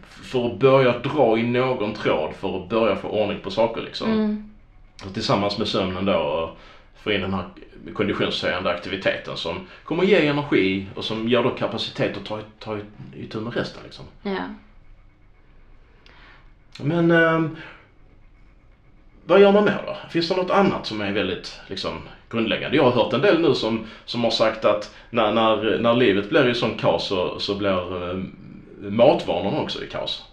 för 0.07 0.47
att 0.47 0.59
börja 0.59 0.99
dra 0.99 1.39
i 1.39 1.43
någon 1.43 1.95
tråd 1.95 2.35
för 2.35 2.63
att 2.63 2.69
börja 2.69 2.97
få 2.97 3.09
ordning 3.09 3.41
på 3.41 3.51
saker 3.51 3.83
liksom. 3.83 4.13
Mm. 4.13 4.51
Och 5.07 5.15
tillsammans 5.15 5.59
med 5.59 5.69
sömnen 5.69 6.05
då 6.05 6.17
och 6.17 6.59
få 7.03 7.13
in 7.13 7.21
den 7.21 7.35
här 7.35 7.45
konditionshöjande 7.95 8.71
aktiviteten 8.71 9.37
som 9.37 9.67
kommer 9.85 10.05
ge 10.05 10.27
energi 10.27 10.87
och 10.95 11.05
som 11.05 11.29
ger 11.29 11.43
då 11.43 11.51
kapacitet 11.51 12.17
att 12.17 12.25
ta, 12.25 12.41
ta 12.59 12.79
itu 13.17 13.41
med 13.41 13.55
resten 13.55 13.83
liksom. 13.85 14.05
Ja. 14.23 14.49
Men 16.81 17.11
ehm, 17.11 17.57
vad 19.27 19.41
gör 19.41 19.53
man 19.53 19.65
mer 19.65 19.83
då? 19.87 19.97
Finns 20.11 20.29
det 20.29 20.37
något 20.37 20.51
annat 20.51 20.87
som 20.87 21.01
är 21.01 21.13
väldigt 21.13 21.61
liksom, 21.67 22.03
grundläggande? 22.31 22.77
Jag 22.77 22.85
har 22.85 23.05
hört 23.05 23.13
en 23.13 23.21
del 23.21 23.41
nu 23.41 23.55
som, 23.55 23.87
som 24.05 24.25
har 24.25 24.31
sagt 24.31 24.65
att 24.65 24.95
när, 25.11 25.33
när, 25.33 25.79
när 25.79 25.95
livet 25.95 26.29
blir 26.29 26.49
i 26.49 26.55
sån 26.55 26.79
kaos 26.79 27.07
så, 27.07 27.39
så 27.39 27.55
blir 27.55 28.11
eh, 28.11 28.17
matvanorna 28.91 29.61
också 29.61 29.85
i 29.85 29.87
kaos. 29.87 30.25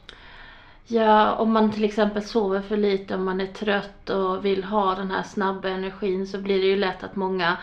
Ja, 0.88 1.34
om 1.34 1.52
man 1.52 1.72
till 1.72 1.84
exempel 1.84 2.24
sover 2.24 2.62
för 2.62 2.78
lite, 2.78 3.16
om 3.16 3.26
man 3.26 3.42
är 3.42 3.48
trött 3.48 4.10
och 4.10 4.46
vill 4.46 4.64
ha 4.64 4.96
den 4.96 5.12
här 5.12 5.24
snabba 5.24 5.70
energin 5.70 6.28
så 6.28 6.38
blir 6.38 6.62
det 6.62 6.68
ju 6.68 6.76
lätt 6.76 7.04
att 7.04 7.16
många 7.16 7.58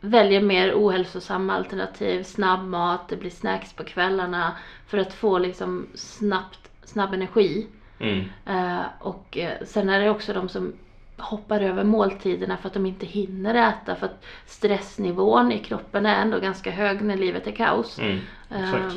väljer 0.00 0.40
mer 0.40 0.72
ohälsosamma 0.74 1.54
alternativ, 1.54 2.22
snabbmat, 2.22 3.08
det 3.08 3.16
blir 3.16 3.30
snacks 3.30 3.72
på 3.72 3.84
kvällarna 3.84 4.56
för 4.86 4.98
att 4.98 5.14
få 5.14 5.38
liksom 5.38 5.86
snabbt, 5.94 6.70
snabb 6.84 7.14
energi. 7.14 7.66
Mm. 8.02 8.24
Eh, 8.46 8.84
och 8.98 9.38
eh, 9.38 9.64
sen 9.66 9.88
är 9.88 10.00
det 10.00 10.10
också 10.10 10.32
de 10.32 10.48
som 10.48 10.72
hoppar 11.16 11.60
över 11.60 11.84
måltiderna 11.84 12.56
för 12.56 12.68
att 12.68 12.74
de 12.74 12.86
inte 12.86 13.06
hinner 13.06 13.54
äta 13.54 13.96
för 13.96 14.06
att 14.06 14.24
stressnivån 14.46 15.52
i 15.52 15.58
kroppen 15.58 16.06
är 16.06 16.22
ändå 16.22 16.38
ganska 16.38 16.70
hög 16.70 17.02
när 17.02 17.16
livet 17.16 17.46
är 17.46 17.52
kaos. 17.52 17.98
Mm. 17.98 18.18
Eh, 18.50 18.92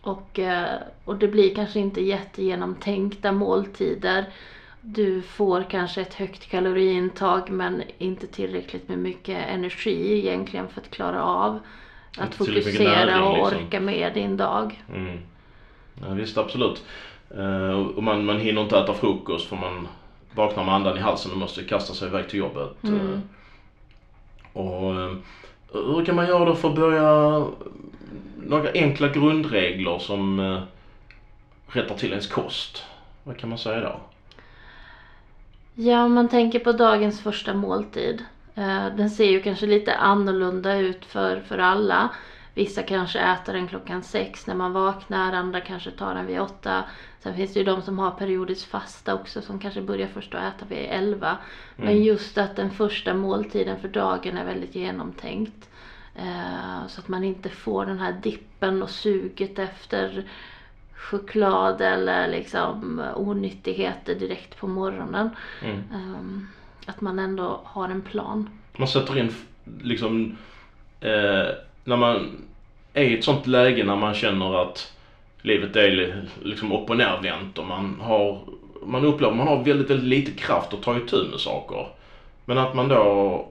och, 0.00 0.38
eh, 0.38 0.80
och 1.04 1.16
det 1.16 1.28
blir 1.28 1.54
kanske 1.54 1.78
inte 1.80 2.00
jättegenomtänkta 2.00 3.32
måltider. 3.32 4.26
Du 4.80 5.22
får 5.22 5.62
kanske 5.70 6.00
ett 6.00 6.14
högt 6.14 6.50
kaloriintag 6.50 7.50
men 7.50 7.82
inte 7.98 8.26
tillräckligt 8.26 8.88
med 8.88 8.98
mycket 8.98 9.48
energi 9.48 10.18
egentligen 10.18 10.68
för 10.68 10.80
att 10.80 10.90
klara 10.90 11.24
av 11.24 11.58
att 12.18 12.34
fokusera 12.34 13.06
näring, 13.06 13.22
och 13.22 13.38
liksom. 13.38 13.66
orka 13.66 13.80
med 13.80 14.14
din 14.14 14.36
dag. 14.36 14.82
Mm. 14.94 15.18
Ja, 16.00 16.08
visst, 16.14 16.38
absolut. 16.38 16.84
Eh, 17.36 17.78
och 17.96 18.02
man, 18.02 18.24
man 18.24 18.38
hinner 18.38 18.62
inte 18.62 18.78
äta 18.78 18.94
frukost 18.94 19.48
för 19.48 19.56
man 19.56 19.88
vaknar 20.34 20.64
med 20.64 20.74
andan 20.74 20.96
i 20.96 21.00
halsen 21.00 21.32
och 21.32 21.38
måste 21.38 21.64
kasta 21.64 21.94
sig 21.94 22.08
iväg 22.08 22.28
till 22.28 22.38
jobbet. 22.38 22.82
Mm. 22.82 23.12
Eh, 23.12 23.20
och 24.52 25.00
eh, 25.00 25.12
hur 25.72 26.04
kan 26.04 26.16
man 26.16 26.26
göra 26.26 26.44
då 26.44 26.54
för 26.54 26.68
att 26.68 26.76
börja 26.76 27.46
några 28.36 28.70
enkla 28.74 29.08
grundregler 29.08 29.98
som 29.98 30.38
eh, 30.40 30.62
rättar 31.66 31.94
till 31.94 32.10
ens 32.10 32.26
kost? 32.26 32.82
Vad 33.24 33.36
kan 33.36 33.48
man 33.48 33.58
säga 33.58 33.80
då? 33.80 34.00
Ja, 35.74 36.04
om 36.04 36.14
man 36.14 36.28
tänker 36.28 36.58
på 36.58 36.72
dagens 36.72 37.20
första 37.22 37.54
måltid. 37.54 38.24
Den 38.96 39.10
ser 39.10 39.30
ju 39.30 39.42
kanske 39.42 39.66
lite 39.66 39.96
annorlunda 39.96 40.76
ut 40.76 41.04
för, 41.04 41.40
för 41.40 41.58
alla. 41.58 42.10
Vissa 42.54 42.82
kanske 42.82 43.18
äter 43.20 43.52
den 43.52 43.68
klockan 43.68 44.02
sex 44.02 44.46
när 44.46 44.54
man 44.54 44.72
vaknar, 44.72 45.32
andra 45.32 45.60
kanske 45.60 45.90
tar 45.90 46.14
den 46.14 46.26
vid 46.26 46.40
åtta. 46.40 46.84
Sen 47.20 47.36
finns 47.36 47.52
det 47.52 47.58
ju 47.60 47.64
de 47.66 47.82
som 47.82 47.98
har 47.98 48.10
periodiskt 48.10 48.64
fasta 48.70 49.14
också 49.14 49.42
som 49.42 49.58
kanske 49.58 49.82
börjar 49.82 50.08
först 50.08 50.34
att 50.34 50.54
äta 50.54 50.66
vid 50.68 50.78
elva. 50.90 51.36
Men 51.76 51.88
Mm. 51.88 52.02
just 52.02 52.38
att 52.38 52.56
den 52.56 52.70
första 52.70 53.14
måltiden 53.14 53.78
för 53.80 53.88
dagen 53.88 54.36
är 54.38 54.44
väldigt 54.44 54.74
genomtänkt. 54.74 55.68
Eh, 56.14 56.86
så 56.88 57.00
att 57.00 57.08
man 57.08 57.24
inte 57.24 57.48
får 57.48 57.86
den 57.86 57.98
här 57.98 58.12
dippen 58.12 58.82
och 58.82 58.90
suget 58.90 59.58
efter 59.58 60.24
choklad 60.94 61.80
eller 61.80 62.28
liksom 62.28 63.02
onyttigheter 63.14 64.14
direkt 64.14 64.56
på 64.56 64.66
morgonen. 64.66 65.30
Mm. 65.62 65.82
Ehm, 65.94 66.48
att 66.86 67.00
man 67.00 67.18
ändå 67.18 67.60
har 67.64 67.88
en 67.88 68.02
plan. 68.02 68.48
Man 68.76 68.88
sätter 68.88 69.18
in 69.18 69.34
liksom 69.82 70.36
eh, 71.00 71.46
när 71.84 71.96
man 71.96 72.44
är 72.92 73.04
i 73.04 73.18
ett 73.18 73.24
sånt 73.24 73.46
läge 73.46 73.84
när 73.84 73.96
man 73.96 74.14
känner 74.14 74.62
att 74.62 74.92
livet 75.42 75.76
är 75.76 75.90
li- 75.90 76.14
liksom 76.42 76.72
upp 76.72 76.90
och 76.90 76.96
nervänt 76.96 77.58
och 77.58 77.66
man 77.66 78.00
har 78.00 78.40
man 78.86 79.04
upplever 79.04 79.34
man 79.34 79.48
har 79.48 79.64
väldigt, 79.64 79.90
väldigt 79.90 80.08
lite 80.08 80.30
kraft 80.30 80.74
att 80.74 80.82
ta 80.82 80.96
itu 80.96 81.24
med 81.30 81.40
saker. 81.40 81.86
Men 82.44 82.58
att 82.58 82.74
man 82.74 82.88
då 82.88 83.46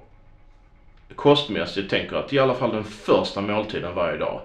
kostmässigt 1.16 1.90
tänker 1.90 2.16
att 2.16 2.34
i 2.34 2.40
alla 2.40 2.54
fall 2.54 2.72
den 2.72 2.84
första 2.84 3.42
måltiden 3.42 3.96
varje 3.96 4.18
dag 4.18 4.42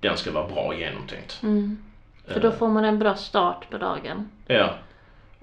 den 0.00 0.16
ska 0.16 0.30
vara 0.32 0.48
bra 0.48 0.74
genomtänkt. 0.74 1.40
Mm. 1.42 1.78
För 2.26 2.40
då 2.40 2.52
får 2.52 2.68
man 2.68 2.84
en 2.84 2.98
bra 2.98 3.14
start 3.14 3.70
på 3.70 3.78
dagen. 3.78 4.28
Ja. 4.46 4.70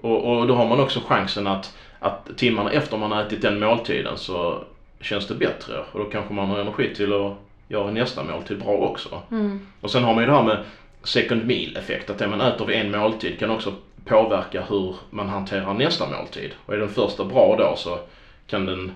Och, 0.00 0.24
och 0.24 0.46
då 0.46 0.54
har 0.54 0.68
man 0.68 0.80
också 0.80 1.00
chansen 1.06 1.46
att, 1.46 1.76
att 1.98 2.36
timmarna 2.36 2.70
efter 2.70 2.96
man 2.96 3.12
har 3.12 3.22
ätit 3.22 3.42
den 3.42 3.60
måltiden 3.60 4.18
så 4.18 4.64
känns 5.00 5.28
det 5.28 5.34
bättre. 5.34 5.84
Och 5.92 5.98
då 5.98 6.04
kanske 6.04 6.34
man 6.34 6.48
har 6.48 6.58
energi 6.58 6.94
till 6.94 7.12
att 7.12 7.32
göra 7.72 7.90
nästa 7.90 8.24
måltid 8.24 8.58
bra 8.58 8.72
också. 8.72 9.22
Mm. 9.30 9.60
Och 9.80 9.90
sen 9.90 10.04
har 10.04 10.14
man 10.14 10.22
ju 10.22 10.30
det 10.30 10.36
här 10.36 10.42
med 10.42 10.64
second 11.04 11.46
meal 11.46 11.76
effekt. 11.76 12.10
Att 12.10 12.18
det 12.18 12.28
man 12.28 12.40
äter 12.40 12.66
vid 12.66 12.76
en 12.76 12.90
måltid 12.90 13.38
kan 13.38 13.50
också 13.50 13.74
påverka 14.04 14.62
hur 14.68 14.96
man 15.10 15.28
hanterar 15.28 15.74
nästa 15.74 16.08
måltid. 16.08 16.50
Och 16.66 16.74
är 16.74 16.78
den 16.78 16.88
första 16.88 17.24
bra 17.24 17.56
då 17.58 17.74
så 17.76 17.98
kan 18.46 18.66
den 18.66 18.92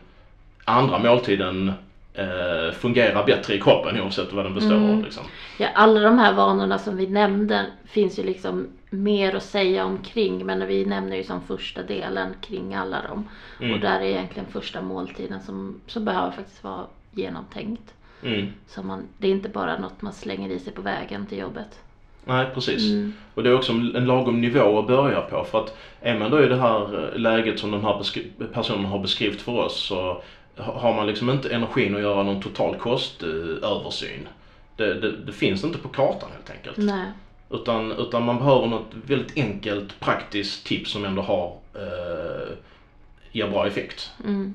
andra 0.65 0.99
måltiden 0.99 1.73
eh, 2.15 2.73
fungera 2.73 3.23
bättre 3.23 3.55
i 3.55 3.61
kroppen 3.61 4.01
oavsett 4.01 4.33
vad 4.33 4.45
den 4.45 4.55
består 4.55 4.75
av. 4.75 4.83
Mm. 4.83 5.05
Liksom. 5.05 5.23
Ja, 5.59 5.69
alla 5.75 6.01
de 6.01 6.19
här 6.19 6.33
vanorna 6.33 6.79
som 6.79 6.97
vi 6.97 7.07
nämnde 7.07 7.67
finns 7.85 8.19
ju 8.19 8.23
liksom 8.23 8.69
mer 8.91 9.35
att 9.35 9.43
säga 9.43 9.85
omkring 9.85 10.47
men 10.47 10.67
vi 10.67 10.85
nämner 10.85 11.17
ju 11.17 11.25
som 11.25 11.41
första 11.41 11.83
delen 11.83 12.35
kring 12.41 12.75
alla 12.75 13.03
dem. 13.03 13.29
Mm. 13.61 13.75
Och 13.75 13.81
där 13.81 14.01
är 14.01 14.05
egentligen 14.05 14.49
första 14.53 14.83
måltiden 14.83 15.41
som, 15.41 15.81
som 15.87 16.05
behöver 16.05 16.31
faktiskt 16.31 16.65
vara 16.65 16.87
genomtänkt. 17.11 17.93
Mm. 18.23 18.47
Så 18.67 18.83
man, 18.83 19.09
det 19.19 19.27
är 19.27 19.31
inte 19.33 19.49
bara 19.49 19.79
något 19.79 20.03
man 20.03 20.13
slänger 20.13 20.51
i 20.51 20.59
sig 20.59 20.73
på 20.73 20.83
vägen 20.83 21.27
till 21.27 21.39
jobbet. 21.39 21.81
Nej, 22.25 22.47
precis. 22.55 22.91
Mm. 22.91 23.13
Och 23.35 23.43
det 23.43 23.49
är 23.51 23.55
också 23.55 23.73
en 23.73 24.05
lagom 24.07 24.41
nivå 24.41 24.79
att 24.79 24.87
börja 24.87 25.21
på 25.21 25.45
för 25.45 25.65
att 25.65 25.77
är 26.01 26.19
man 26.19 26.31
då 26.31 26.45
i 26.45 26.47
det 26.49 26.57
här 26.57 27.13
eh, 27.13 27.19
läget 27.19 27.59
som 27.61 27.71
den 27.71 27.85
här 27.85 28.05
personen 28.53 28.85
har 28.85 28.99
beskrivit 28.99 29.43
för 29.43 29.53
oss 29.53 29.87
så 29.87 30.23
ha- 30.57 30.79
har 30.79 30.95
man 30.95 31.07
liksom 31.07 31.31
inte 31.31 31.55
energin 31.55 31.95
att 31.97 32.01
göra 32.03 32.23
någon 32.23 32.43
total 32.43 32.77
kostöversyn. 32.77 34.29
Det, 34.77 34.95
det, 34.95 35.13
det 35.17 35.33
finns 35.33 35.65
inte 35.65 35.79
på 35.79 35.89
kartan 35.89 36.31
helt 36.33 36.51
enkelt. 36.51 36.77
Nej. 36.77 37.07
Utan, 37.51 37.93
utan 37.93 38.25
man 38.25 38.39
behöver 38.39 38.67
något 38.67 38.91
väldigt 39.07 39.37
enkelt 39.37 40.01
praktiskt 40.01 40.67
tips 40.67 40.91
som 40.91 41.05
ändå 41.05 41.23
har 41.23 41.57
eh, 41.75 42.49
ger 43.33 43.49
bra 43.51 43.67
effekt. 43.67 44.11
Mm. 44.25 44.55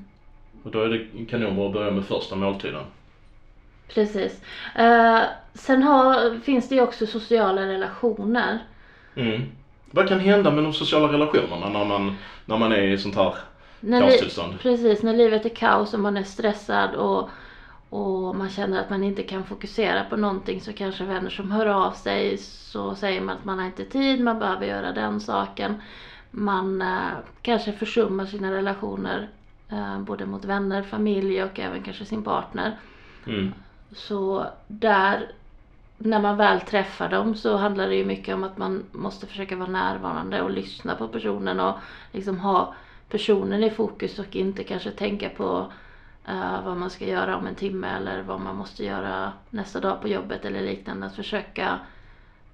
Och 0.64 0.72
då 0.72 0.82
är 0.82 0.90
det 0.90 1.26
kanon 1.26 1.66
att 1.68 1.74
börja 1.74 1.92
med 1.92 2.06
första 2.06 2.36
måltiden. 2.36 2.84
Precis. 3.94 4.42
Eh, 4.76 5.20
sen 5.54 5.84
har, 5.84 6.40
finns 6.40 6.70
det 6.70 6.76
ju 6.76 6.82
också 6.82 7.08
sociala 7.08 7.62
relationer. 7.68 8.60
Mm. 9.16 9.42
Vad 9.92 10.08
kan 10.08 10.20
hända 10.20 10.52
med 10.52 10.64
de 10.64 10.74
sociala 10.74 11.14
relationerna 11.14 11.70
när 11.70 11.86
man, 11.86 12.18
när 12.46 12.58
man 12.58 12.72
är 12.72 12.82
i 12.82 12.98
sånt 12.98 13.16
här 13.16 13.36
När 13.80 14.02
li- 14.02 14.06
kaostillstånd? 14.08 14.60
precis, 14.60 15.04
när 15.04 15.14
livet 15.14 15.46
är 15.46 15.50
kaos 15.50 15.94
och 15.94 16.00
man 16.00 16.18
är 16.18 16.24
stressad 16.24 16.96
och, 16.96 17.30
och 17.90 18.36
man 18.36 18.50
känner 18.50 18.80
att 18.82 18.90
man 18.90 19.04
inte 19.04 19.24
kan 19.24 19.44
fokusera 19.44 20.04
på 20.04 20.16
någonting 20.18 20.62
så 20.62 20.74
kanske 20.74 21.04
vänner 21.04 21.30
som 21.30 21.52
hör 21.52 21.66
av 21.66 21.92
sig 21.92 22.38
så 22.38 22.96
säger 22.96 23.22
man 23.22 23.38
att 23.38 23.46
man 23.46 23.60
har 23.60 23.66
inte 23.66 23.86
tid, 23.86 24.22
man 24.24 24.40
behöver 24.40 24.66
göra 24.66 24.92
den 24.92 25.20
saken. 25.22 25.82
Man 26.32 26.82
eh, 26.82 27.10
kanske 27.42 27.72
försummar 27.74 28.26
sina 28.26 28.52
relationer 28.52 29.30
eh, 29.72 30.00
både 30.00 30.26
mot 30.26 30.46
vänner, 30.46 30.84
familj 30.84 31.44
och 31.44 31.60
även 31.60 31.84
kanske 31.84 32.06
sin 32.06 32.24
partner. 32.24 32.78
Mm. 33.28 33.54
Så 33.94 34.46
där 34.68 35.32
när 35.98 36.20
man 36.22 36.38
väl 36.38 36.62
träffar 36.62 37.10
dem 37.10 37.36
så 37.36 37.58
handlar 37.58 37.88
det 37.88 37.96
ju 37.96 38.06
mycket 38.06 38.36
om 38.36 38.44
att 38.44 38.58
man 38.58 38.84
måste 38.92 39.28
försöka 39.28 39.56
vara 39.56 39.70
närvarande 39.70 40.42
och 40.42 40.52
lyssna 40.52 40.96
på 40.96 41.08
personen 41.08 41.60
och 41.60 41.78
liksom 42.12 42.40
ha 42.40 42.76
personen 43.10 43.64
i 43.64 43.70
fokus 43.70 44.20
och 44.20 44.36
inte 44.36 44.64
kanske 44.64 44.92
tänka 44.92 45.30
på 45.30 45.72
uh, 46.30 46.66
vad 46.66 46.78
man 46.78 46.90
ska 46.90 47.06
göra 47.06 47.38
om 47.38 47.48
en 47.48 47.56
timme 47.56 47.88
eller 47.88 48.22
vad 48.22 48.40
man 48.40 48.56
måste 48.56 48.86
göra 48.86 49.34
nästa 49.50 49.80
dag 49.80 50.02
på 50.02 50.08
jobbet 50.08 50.46
eller 50.46 50.62
liknande. 50.62 51.06
Att 51.06 51.16
försöka 51.16 51.80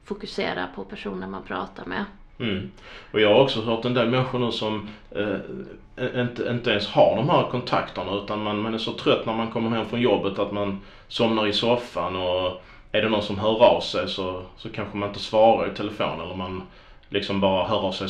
fokusera 0.04 0.68
på 0.76 0.84
personen 0.84 1.32
man 1.32 1.44
pratar 1.44 1.86
med. 1.86 2.06
Mm. 2.40 2.72
Och 3.12 3.22
jag 3.22 3.34
har 3.34 3.42
också 3.42 3.62
hört 3.62 3.86
en 3.86 3.94
del 3.94 4.10
människor 4.10 4.40
nu 4.40 4.52
som 4.52 4.90
eh, 5.12 6.22
inte, 6.22 6.50
inte 6.50 6.72
ens 6.72 6.88
har 6.88 7.16
de 7.16 7.30
här 7.30 7.48
kontakterna 7.52 8.14
utan 8.14 8.44
man, 8.44 8.60
man 8.60 8.74
är 8.74 8.78
så 8.78 8.94
trött 8.94 9.26
när 9.26 9.34
man 9.34 9.52
kommer 9.52 9.70
hem 9.70 9.86
från 9.86 10.02
jobbet 10.02 10.40
att 10.40 10.52
man 10.52 10.82
somnar 11.08 11.48
i 11.48 11.54
soffan 11.54 12.16
och 12.16 12.62
är 12.92 13.02
det 13.02 13.10
någon 13.10 13.24
som 13.24 13.40
hör 13.40 13.64
av 13.64 13.82
sig 13.82 14.08
så, 14.08 14.42
så 14.58 14.70
kanske 14.70 14.98
man 14.98 15.10
inte 15.10 15.20
svarar 15.20 15.72
i 15.72 15.76
telefon 15.76 16.22
eller 16.22 16.36
man 16.36 16.64
liksom 17.10 17.40
bara 17.42 17.68
hör 17.68 17.80
av 17.80 17.92
sig 17.92 18.08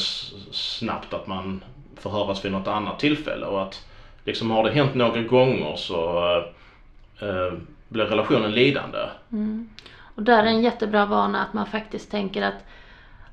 snabbt 0.51 1.13
att 1.13 1.27
man 1.27 1.63
får 1.95 2.09
höras 2.09 2.45
vid 2.45 2.51
något 2.51 2.67
annat 2.67 2.99
tillfälle 2.99 3.45
och 3.45 3.61
att 3.61 3.85
liksom 4.23 4.51
har 4.51 4.63
det 4.63 4.71
hänt 4.71 4.95
några 4.95 5.21
gånger 5.21 5.75
så 5.75 6.27
eh, 7.19 7.53
blir 7.87 8.05
relationen 8.05 8.51
lidande. 8.51 8.99
Mm. 9.31 9.69
Och 10.15 10.23
där 10.23 10.43
är 10.43 10.47
en 10.47 10.61
jättebra 10.61 11.05
vana 11.05 11.43
att 11.43 11.53
man 11.53 11.65
faktiskt 11.65 12.11
tänker 12.11 12.41
att 12.41 12.65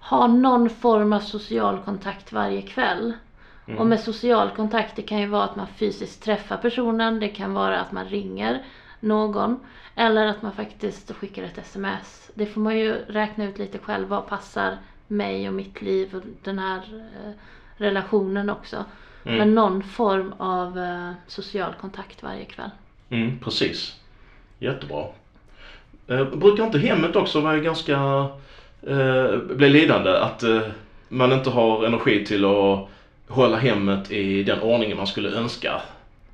ha 0.08 0.26
någon 0.26 0.70
form 0.70 1.12
av 1.12 1.20
social 1.20 1.78
kontakt 1.84 2.32
varje 2.32 2.62
kväll. 2.62 3.12
Mm. 3.66 3.80
Och 3.80 3.86
med 3.86 4.00
social 4.00 4.50
kontakt 4.50 4.96
det 4.96 5.02
kan 5.02 5.20
ju 5.20 5.26
vara 5.26 5.44
att 5.44 5.56
man 5.56 5.66
fysiskt 5.66 6.22
träffar 6.22 6.56
personen, 6.56 7.20
det 7.20 7.28
kan 7.28 7.54
vara 7.54 7.80
att 7.80 7.92
man 7.92 8.04
ringer 8.04 8.62
någon 9.00 9.60
eller 9.94 10.26
att 10.26 10.42
man 10.42 10.52
faktiskt 10.52 11.14
skickar 11.14 11.42
ett 11.42 11.58
sms. 11.58 12.30
Det 12.34 12.46
får 12.46 12.60
man 12.60 12.78
ju 12.78 12.92
räkna 12.92 13.44
ut 13.44 13.58
lite 13.58 13.78
själv, 13.78 14.08
vad 14.08 14.26
passar 14.26 14.78
mig 15.06 15.48
och 15.48 15.54
mitt 15.54 15.82
liv 15.82 16.14
och 16.14 16.22
den 16.42 16.58
här 16.58 16.78
eh, 17.24 17.32
relationen 17.76 18.50
också. 18.50 18.84
Mm. 19.24 19.38
Men 19.38 19.54
någon 19.54 19.82
form 19.82 20.34
av 20.38 20.78
eh, 20.78 21.12
social 21.26 21.74
kontakt 21.80 22.22
varje 22.22 22.44
kväll. 22.44 22.70
Mm, 23.10 23.38
precis. 23.38 24.00
Jättebra. 24.58 25.06
Eh, 26.06 26.24
brukar 26.24 26.64
inte 26.64 26.78
hemmet 26.78 27.16
också 27.16 27.40
vara 27.40 27.58
ganska, 27.58 28.26
eh, 28.86 29.38
bli 29.38 29.68
lidande? 29.68 30.18
Att 30.18 30.42
eh, 30.42 30.60
man 31.08 31.32
inte 31.32 31.50
har 31.50 31.84
energi 31.84 32.26
till 32.26 32.44
att 32.44 32.88
hålla 33.28 33.56
hemmet 33.56 34.10
i 34.10 34.42
den 34.42 34.60
ordningen 34.60 34.96
man 34.96 35.06
skulle 35.06 35.30
önska? 35.30 35.82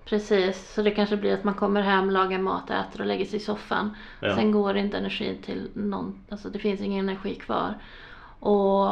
Precis, 0.04 0.72
så 0.74 0.82
det 0.82 0.90
kanske 0.90 1.16
blir 1.16 1.34
att 1.34 1.44
man 1.44 1.54
kommer 1.54 1.82
hem, 1.82 2.10
lagar 2.10 2.38
mat, 2.38 2.70
äter 2.70 3.00
och 3.00 3.06
lägger 3.06 3.24
sig 3.24 3.36
i 3.36 3.42
soffan. 3.42 3.96
Ja. 4.20 4.36
Sen 4.36 4.52
går 4.52 4.76
inte 4.76 4.98
energin 4.98 5.42
till 5.42 5.68
någon, 5.74 6.24
alltså 6.28 6.48
det 6.48 6.58
finns 6.58 6.80
ingen 6.80 7.08
energi 7.08 7.34
kvar. 7.34 7.74
Och 8.40 8.88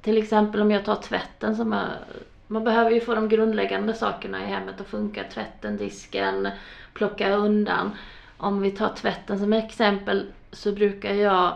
till 0.00 0.18
exempel 0.18 0.60
om 0.60 0.70
jag 0.70 0.84
tar 0.84 0.96
tvätten 0.96 1.56
som 1.56 1.72
är, 1.72 1.98
man 2.46 2.64
behöver 2.64 2.90
ju 2.90 3.00
få 3.00 3.14
de 3.14 3.28
grundläggande 3.28 3.94
sakerna 3.94 4.44
i 4.44 4.46
hemmet 4.46 4.80
att 4.80 4.86
funka. 4.86 5.24
Tvätten, 5.34 5.76
disken, 5.76 6.48
plocka 6.94 7.34
undan. 7.34 7.90
Om 8.36 8.60
vi 8.60 8.70
tar 8.70 8.88
tvätten 8.88 9.38
som 9.38 9.52
exempel 9.52 10.26
så 10.52 10.72
brukar 10.72 11.14
jag 11.14 11.54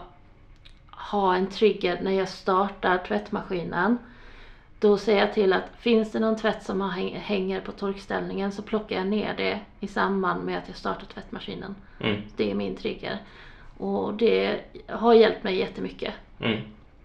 ha 1.10 1.34
en 1.34 1.46
trigger 1.46 1.98
när 2.02 2.12
jag 2.12 2.28
startar 2.28 2.98
tvättmaskinen. 2.98 3.98
Då 4.78 4.96
säger 4.96 5.20
jag 5.20 5.34
till 5.34 5.52
att 5.52 5.64
finns 5.78 6.12
det 6.12 6.20
någon 6.20 6.36
tvätt 6.36 6.62
som 6.62 6.80
hänger 7.14 7.60
på 7.60 7.72
torkställningen 7.72 8.52
så 8.52 8.62
plockar 8.62 8.96
jag 8.96 9.06
ner 9.06 9.34
det 9.36 9.60
i 9.80 9.86
samband 9.86 10.44
med 10.44 10.58
att 10.58 10.68
jag 10.68 10.76
startar 10.76 11.06
tvättmaskinen. 11.06 11.74
Mm. 12.00 12.22
Det 12.36 12.50
är 12.50 12.54
min 12.54 12.76
trigger. 12.76 13.18
Och 13.76 14.14
det 14.14 14.60
har 14.88 15.14
hjälpt 15.14 15.44
mig 15.44 15.56
jättemycket. 15.56 16.14
Mm. 16.40 16.60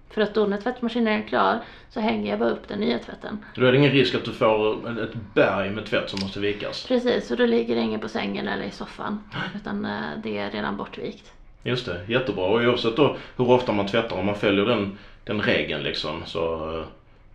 För 0.10 0.22
att 0.22 0.34
då 0.34 0.46
när 0.46 0.58
tvättmaskinen 0.58 1.22
är 1.22 1.28
klar 1.28 1.60
så 1.90 2.00
hänger 2.00 2.30
jag 2.30 2.40
bara 2.40 2.50
upp 2.50 2.68
den 2.68 2.80
nya 2.80 3.00
tvätten. 3.00 3.46
Då 3.56 3.66
är 3.66 3.72
det 3.72 3.78
ingen 3.78 3.92
risk 3.92 4.16
att 4.16 4.26
du 4.26 4.32
får 4.32 4.90
ett 5.04 5.16
berg 5.34 5.70
med 5.70 5.86
tvätt 5.86 6.10
som 6.10 6.20
måste 6.22 6.40
vikas? 6.40 6.88
Precis, 6.88 7.32
och 7.32 7.38
då 7.38 7.46
ligger 7.46 7.76
det 7.76 7.82
ingen 7.82 8.00
på 8.00 8.10
sängen 8.10 8.48
eller 8.48 8.64
i 8.64 8.72
soffan. 8.72 9.24
Utan 9.56 9.86
eh, 9.86 10.02
det 10.24 10.38
är 10.38 10.52
redan 10.52 10.78
bortvikt. 10.78 11.34
Just 11.66 11.86
det, 11.86 12.02
jättebra. 12.08 12.46
Och 12.46 12.62
oavsett 12.62 12.96
då 12.96 13.18
hur 13.38 13.50
ofta 13.50 13.72
man 13.72 13.88
tvättar, 13.88 14.16
om 14.16 14.26
man 14.26 14.36
följer 14.36 14.66
den, 14.66 14.98
den 15.24 15.42
regeln 15.42 15.84
liksom 15.84 16.24
så 16.26 16.74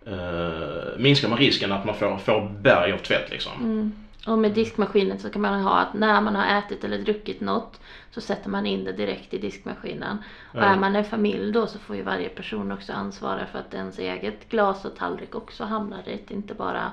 eh, 0.05 0.97
minskar 0.97 1.29
man 1.29 1.37
risken 1.37 1.71
att 1.71 1.85
man 1.85 1.95
får, 1.95 2.17
får 2.17 2.49
berg 2.61 2.93
av 2.93 2.97
tvätt 2.97 3.31
liksom. 3.31 3.51
Mm. 3.61 3.91
Och 4.27 4.39
med 4.39 4.51
diskmaskinen 4.51 5.19
så 5.19 5.29
kan 5.29 5.41
man 5.41 5.61
ha 5.61 5.79
att 5.79 5.93
när 5.93 6.21
man 6.21 6.35
har 6.35 6.59
ätit 6.59 6.83
eller 6.83 6.97
druckit 6.97 7.41
något 7.41 7.79
så 8.11 8.21
sätter 8.21 8.49
man 8.49 8.65
in 8.65 8.83
det 8.83 8.91
direkt 8.91 9.33
i 9.33 9.37
diskmaskinen. 9.37 10.17
Och 10.53 10.61
är 10.61 10.75
man 10.75 10.95
en 10.95 11.05
familj 11.05 11.51
då 11.51 11.67
så 11.67 11.79
får 11.79 11.95
ju 11.95 12.01
varje 12.01 12.29
person 12.29 12.71
också 12.71 12.93
ansvara 12.93 13.45
för 13.45 13.59
att 13.59 13.73
ens 13.73 13.99
eget 13.99 14.49
glas 14.49 14.85
och 14.85 14.95
tallrik 14.95 15.35
också 15.35 15.63
hamnar 15.63 16.03
dit. 16.05 16.31
Inte 16.31 16.53
bara 16.53 16.91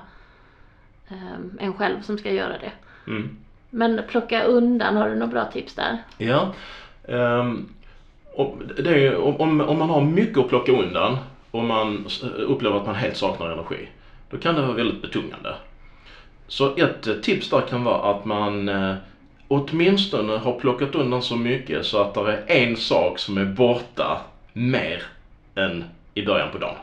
um, 1.09 1.57
en 1.59 1.73
själv 1.73 2.01
som 2.01 2.17
ska 2.17 2.31
göra 2.31 2.57
det. 2.57 2.71
Mm. 3.07 3.37
Men 3.69 4.01
plocka 4.07 4.43
undan, 4.43 4.97
har 4.97 5.09
du 5.09 5.15
några 5.15 5.31
bra 5.31 5.45
tips 5.45 5.75
där? 5.75 5.97
Ja. 6.17 6.53
Um, 7.09 7.69
ju, 8.77 9.15
om, 9.15 9.61
om 9.61 9.77
man 9.79 9.89
har 9.89 10.01
mycket 10.01 10.37
att 10.37 10.49
plocka 10.49 10.71
undan 10.71 11.17
och 11.51 11.63
man 11.63 12.07
upplever 12.37 12.77
att 12.77 12.85
man 12.85 12.95
helt 12.95 13.17
saknar 13.17 13.49
energi. 13.49 13.89
Då 14.29 14.37
kan 14.37 14.55
det 14.55 14.61
vara 14.61 14.73
väldigt 14.73 15.01
betungande. 15.01 15.55
Så 16.47 16.75
ett 16.75 17.07
eh, 17.07 17.13
tips 17.15 17.49
där 17.49 17.61
kan 17.61 17.83
vara 17.83 18.11
att 18.11 18.25
man 18.25 18.69
eh, 18.69 18.95
åtminstone 19.47 20.37
har 20.37 20.59
plockat 20.59 20.95
undan 20.95 21.21
så 21.21 21.35
mycket 21.35 21.85
så 21.85 22.01
att 22.01 22.13
det 22.13 22.43
är 22.47 22.67
en 22.67 22.77
sak 22.77 23.19
som 23.19 23.37
är 23.37 23.45
borta 23.45 24.21
mer 24.53 25.03
än 25.55 25.83
i 26.13 26.25
början 26.25 26.51
på 26.51 26.57
dagen. 26.57 26.75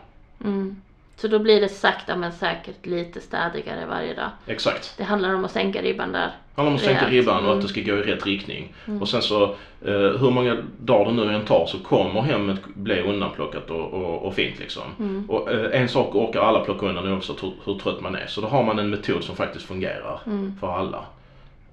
Mm. 0.45 0.77
Så 1.17 1.29
då 1.29 1.39
blir 1.39 1.61
det 1.61 1.69
sakta 1.69 2.17
men 2.17 2.33
säkert 2.33 2.87
lite 2.87 3.21
stadigare 3.21 3.87
varje 3.87 4.15
dag. 4.15 4.31
Exakt. 4.47 4.95
Det 4.97 5.05
handlar 5.05 5.35
om 5.35 5.45
att 5.45 5.53
sänka 5.53 5.83
ribban 5.83 6.13
där. 6.13 6.33
Handlar 6.57 6.71
om 6.71 6.77
att 6.77 6.85
sänka 6.85 7.09
ribban 7.09 7.47
och 7.47 7.55
att 7.55 7.63
det 7.63 7.69
ska 7.69 7.81
gå 7.81 7.93
i 7.93 8.03
rätt 8.03 8.27
riktning. 8.27 8.75
Mm. 8.87 9.03
Och 9.03 9.09
sen 9.09 9.23
så 9.23 9.45
eh, 9.85 10.21
hur 10.21 10.31
många 10.31 10.57
dagar 10.79 11.13
det 11.13 11.13
nu 11.13 11.35
än 11.35 11.45
tar 11.45 11.67
så 11.67 11.79
kommer 11.79 12.21
hemmet 12.21 12.61
bli 12.75 13.01
undanplockat 13.01 13.71
och, 13.71 13.93
och, 13.93 14.23
och 14.23 14.35
fint 14.35 14.59
liksom. 14.59 14.83
Mm. 14.99 15.31
Och 15.31 15.53
eh, 15.53 15.81
en 15.81 15.89
sak 15.89 16.15
orkar 16.15 16.41
alla 16.41 16.61
plocka 16.61 16.87
undan 16.87 17.13
oavsett 17.13 17.43
hur, 17.43 17.53
hur 17.65 17.79
trött 17.79 18.01
man 18.01 18.15
är. 18.15 18.27
Så 18.27 18.41
då 18.41 18.47
har 18.47 18.63
man 18.63 18.79
en 18.79 18.91
metod 18.91 19.25
som 19.25 19.37
faktiskt 19.37 19.67
fungerar 19.67 20.21
mm. 20.27 20.55
för 20.61 20.73
alla. 20.73 21.05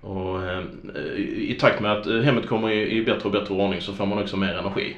Och 0.02 0.43
eh, 0.43 0.63
i 1.38 1.58
takt 1.60 1.80
med 1.80 1.91
att 1.91 2.06
hemmet 2.06 2.48
kommer 2.48 2.69
i, 2.69 2.98
i 2.98 3.06
bättre 3.06 3.26
och 3.26 3.32
bättre 3.32 3.54
ordning 3.54 3.82
så 3.82 3.93
får 3.93 4.06
man 4.06 4.22
också 4.22 4.38
mer 4.38 4.58
energi. 4.58 4.98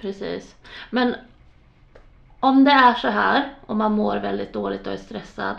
Precis. 0.00 0.54
Men 0.90 1.14
om 2.40 2.64
det 2.64 2.70
är 2.70 2.94
så 2.94 3.08
här 3.08 3.48
och 3.66 3.76
man 3.76 3.92
mår 3.92 4.16
väldigt 4.16 4.52
dåligt 4.52 4.86
och 4.86 4.92
är 4.92 4.96
stressad 4.96 5.56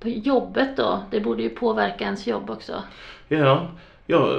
på 0.00 0.08
jobbet 0.08 0.76
då? 0.76 1.02
Det 1.10 1.20
borde 1.20 1.42
ju 1.42 1.50
påverka 1.50 2.04
ens 2.04 2.26
jobb 2.26 2.50
också. 2.50 2.82
Ja, 3.28 3.36
eh, 3.36 3.66
jag 4.06 4.30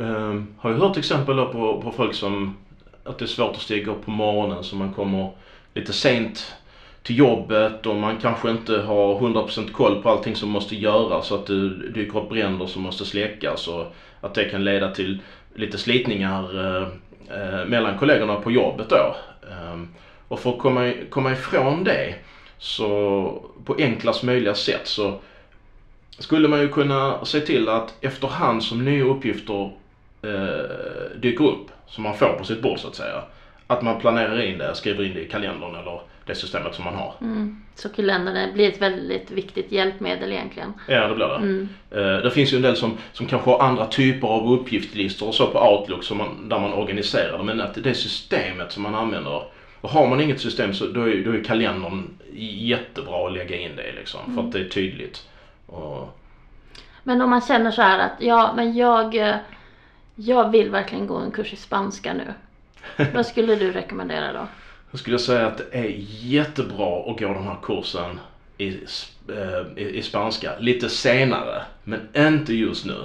äh, 0.00 0.42
har 0.58 0.70
ju 0.70 0.76
hört 0.76 0.96
exempel 0.96 1.36
på, 1.36 1.82
på 1.82 1.92
folk 1.92 2.14
som 2.14 2.56
att 3.04 3.18
det 3.18 3.24
är 3.24 3.26
svårt 3.26 3.56
att 3.56 3.62
stiga 3.62 3.92
upp 3.92 4.04
på 4.04 4.10
morgonen 4.10 4.64
så 4.64 4.76
man 4.76 4.92
kommer 4.92 5.30
lite 5.74 5.92
sent 5.92 6.54
till 7.02 7.18
jobbet 7.18 7.86
och 7.86 7.96
man 7.96 8.16
kanske 8.16 8.50
inte 8.50 8.78
har 8.78 9.18
100% 9.18 9.72
koll 9.72 10.02
på 10.02 10.10
allting 10.10 10.36
som 10.36 10.48
måste 10.48 10.76
göras 10.76 11.26
så 11.26 11.34
att 11.34 11.46
det 11.46 11.68
dyker 11.88 12.18
upp 12.18 12.28
bränder 12.28 12.66
som 12.66 12.82
måste 12.82 13.04
släckas 13.04 13.68
och 13.68 13.94
att 14.20 14.34
det 14.34 14.44
kan 14.44 14.64
leda 14.64 14.90
till 14.90 15.22
lite 15.54 15.78
slitningar 15.78 16.64
äh, 17.30 17.66
mellan 17.66 17.98
kollegorna 17.98 18.36
på 18.36 18.50
jobbet 18.50 18.88
då. 18.88 19.16
Och 20.28 20.40
för 20.40 20.50
att 20.50 20.58
komma, 20.58 20.92
komma 21.10 21.32
ifrån 21.32 21.84
det 21.84 22.14
så 22.58 23.42
på 23.64 23.76
enklast 23.78 24.22
möjliga 24.22 24.54
sätt 24.54 24.86
så 24.86 25.20
skulle 26.18 26.48
man 26.48 26.60
ju 26.60 26.68
kunna 26.68 27.24
se 27.24 27.40
till 27.40 27.68
att 27.68 27.94
efterhand 28.00 28.62
som 28.62 28.84
nya 28.84 29.04
uppgifter 29.04 29.72
eh, 30.22 31.20
dyker 31.20 31.44
upp, 31.44 31.70
som 31.86 32.04
man 32.04 32.14
får 32.16 32.34
på 32.38 32.44
sitt 32.44 32.62
bord 32.62 32.78
så 32.78 32.88
att 32.88 32.94
säga, 32.94 33.22
att 33.66 33.82
man 33.82 34.00
planerar 34.00 34.42
in 34.42 34.58
det, 34.58 34.74
skriver 34.74 35.04
in 35.04 35.14
det 35.14 35.20
i 35.20 35.28
kalendern 35.28 35.74
eller 35.74 36.00
det 36.26 36.34
systemet 36.34 36.74
som 36.74 36.84
man 36.84 36.94
har. 36.94 37.14
Mm. 37.20 37.62
Så 37.74 37.88
kalendern 37.88 38.52
blir 38.52 38.68
ett 38.68 38.82
väldigt 38.82 39.30
viktigt 39.30 39.72
hjälpmedel 39.72 40.32
egentligen. 40.32 40.72
Ja, 40.88 41.08
det 41.08 41.14
blir 41.14 41.26
det. 41.26 41.36
Mm. 41.36 41.68
Eh, 41.90 42.22
det 42.22 42.30
finns 42.30 42.52
ju 42.52 42.56
en 42.56 42.62
del 42.62 42.76
som, 42.76 42.98
som 43.12 43.26
kanske 43.26 43.50
har 43.50 43.60
andra 43.60 43.86
typer 43.86 44.28
av 44.28 44.52
uppgiftslistor 44.52 45.26
och 45.26 45.34
så 45.34 45.46
på 45.46 45.58
Outlook 45.58 46.04
som 46.04 46.18
man, 46.18 46.48
där 46.48 46.58
man 46.58 46.72
organiserar 46.72 47.38
det. 47.38 47.44
Men 47.44 47.60
att 47.60 47.84
det 47.84 47.94
systemet 47.94 48.72
som 48.72 48.82
man 48.82 48.94
använder 48.94 49.42
och 49.80 49.90
har 49.90 50.08
man 50.08 50.20
inget 50.20 50.40
system 50.40 50.74
så 50.74 50.86
då 50.86 51.02
är, 51.02 51.24
då 51.24 51.30
är 51.30 51.44
kalendern 51.44 52.10
jättebra 52.40 53.26
att 53.26 53.32
lägga 53.32 53.56
in 53.56 53.76
det 53.76 53.92
liksom. 53.92 54.20
Mm. 54.24 54.34
För 54.34 54.42
att 54.42 54.52
det 54.52 54.60
är 54.60 54.68
tydligt. 54.68 55.28
Och... 55.66 56.18
Men 57.02 57.22
om 57.22 57.30
man 57.30 57.40
känner 57.40 57.70
så 57.70 57.82
här 57.82 57.98
att 57.98 58.12
ja, 58.18 58.52
men 58.56 58.76
jag, 58.76 59.14
eh, 59.14 59.36
jag 60.14 60.50
vill 60.50 60.70
verkligen 60.70 61.06
gå 61.06 61.16
en 61.16 61.30
kurs 61.30 61.52
i 61.52 61.56
spanska 61.56 62.14
nu. 62.14 62.34
Vad 63.14 63.26
skulle 63.26 63.54
du 63.54 63.72
rekommendera 63.72 64.32
då? 64.32 64.46
Jag 64.90 65.00
skulle 65.00 65.18
säga 65.18 65.46
att 65.46 65.58
det 65.58 65.78
är 65.78 65.94
jättebra 66.20 67.10
att 67.10 67.18
gå 67.20 67.34
den 67.34 67.44
här 67.44 67.56
kursen 67.62 68.20
i, 68.58 68.68
eh, 68.68 69.84
i, 69.84 69.98
i 69.98 70.02
spanska 70.02 70.52
lite 70.58 70.88
senare. 70.88 71.62
Men 71.84 72.08
inte 72.16 72.54
just 72.54 72.86
nu. 72.86 72.98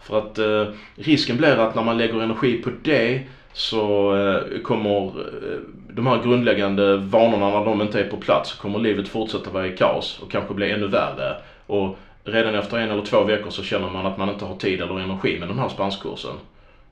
För 0.00 0.18
att 0.18 0.38
eh, 0.38 0.74
risken 0.94 1.36
blir 1.36 1.56
att 1.56 1.74
när 1.74 1.82
man 1.82 1.98
lägger 1.98 2.20
energi 2.20 2.62
på 2.62 2.70
det 2.82 3.26
så 3.52 4.14
eh, 4.16 4.62
kommer 4.62 5.06
eh, 5.06 5.58
de 5.90 6.06
här 6.06 6.22
grundläggande 6.22 6.96
vanorna, 6.96 7.50
när 7.50 7.64
de 7.64 7.82
inte 7.82 8.00
är 8.00 8.04
på 8.10 8.16
plats, 8.16 8.50
så 8.50 8.56
kommer 8.62 8.78
livet 8.78 9.08
fortsätta 9.08 9.50
vara 9.50 9.66
i 9.66 9.76
kaos 9.76 10.18
och 10.22 10.30
kanske 10.30 10.54
bli 10.54 10.70
ännu 10.70 10.86
värre. 10.86 11.36
Och 11.66 11.96
redan 12.24 12.54
efter 12.54 12.78
en 12.78 12.90
eller 12.90 13.02
två 13.02 13.24
veckor 13.24 13.50
så 13.50 13.62
känner 13.62 13.88
man 13.90 14.06
att 14.06 14.16
man 14.18 14.28
inte 14.28 14.44
har 14.44 14.54
tid 14.54 14.80
eller 14.80 15.00
energi 15.00 15.38
med 15.38 15.48
den 15.48 15.58
här 15.58 15.68
spanskkursen. 15.68 16.34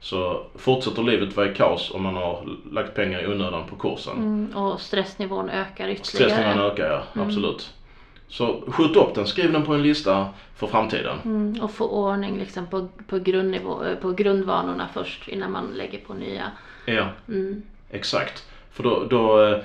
Så 0.00 0.42
fortsätter 0.54 1.02
livet 1.02 1.36
vara 1.36 1.50
i 1.50 1.54
kaos 1.54 1.90
om 1.94 2.02
man 2.02 2.14
har 2.14 2.46
lagt 2.72 2.94
pengar 2.94 3.22
i 3.22 3.26
onödan 3.26 3.64
på 3.70 3.76
kursen. 3.76 4.16
Mm, 4.16 4.56
och 4.56 4.80
stressnivån 4.80 5.50
ökar 5.50 5.88
ytterligare. 5.88 6.30
Stressnivån 6.32 6.66
ökar 6.70 6.86
ja, 6.90 7.02
Mm. 7.14 7.28
absolut. 7.28 7.72
Så 8.28 8.62
skjut 8.68 8.96
upp 8.96 9.14
den, 9.14 9.26
skriv 9.26 9.52
den 9.52 9.62
på 9.64 9.74
en 9.74 9.82
lista 9.82 10.26
för 10.56 10.66
framtiden. 10.66 11.18
Mm, 11.24 11.60
och 11.62 11.70
få 11.70 11.84
ordning 11.88 12.38
liksom 12.38 12.66
på, 12.66 12.88
på, 13.06 13.18
grundnivå, 13.18 13.84
eh, 13.84 13.94
på 13.94 14.12
grundvanorna 14.12 14.88
först 14.94 15.28
innan 15.28 15.52
man 15.52 15.66
lägger 15.66 15.98
på 15.98 16.14
nya. 16.14 16.50
Ja, 16.86 17.06
Mm. 17.28 17.62
exakt. 17.90 18.44
För 18.72 18.82
då, 18.82 19.04
då 19.10 19.44
eh, 19.46 19.58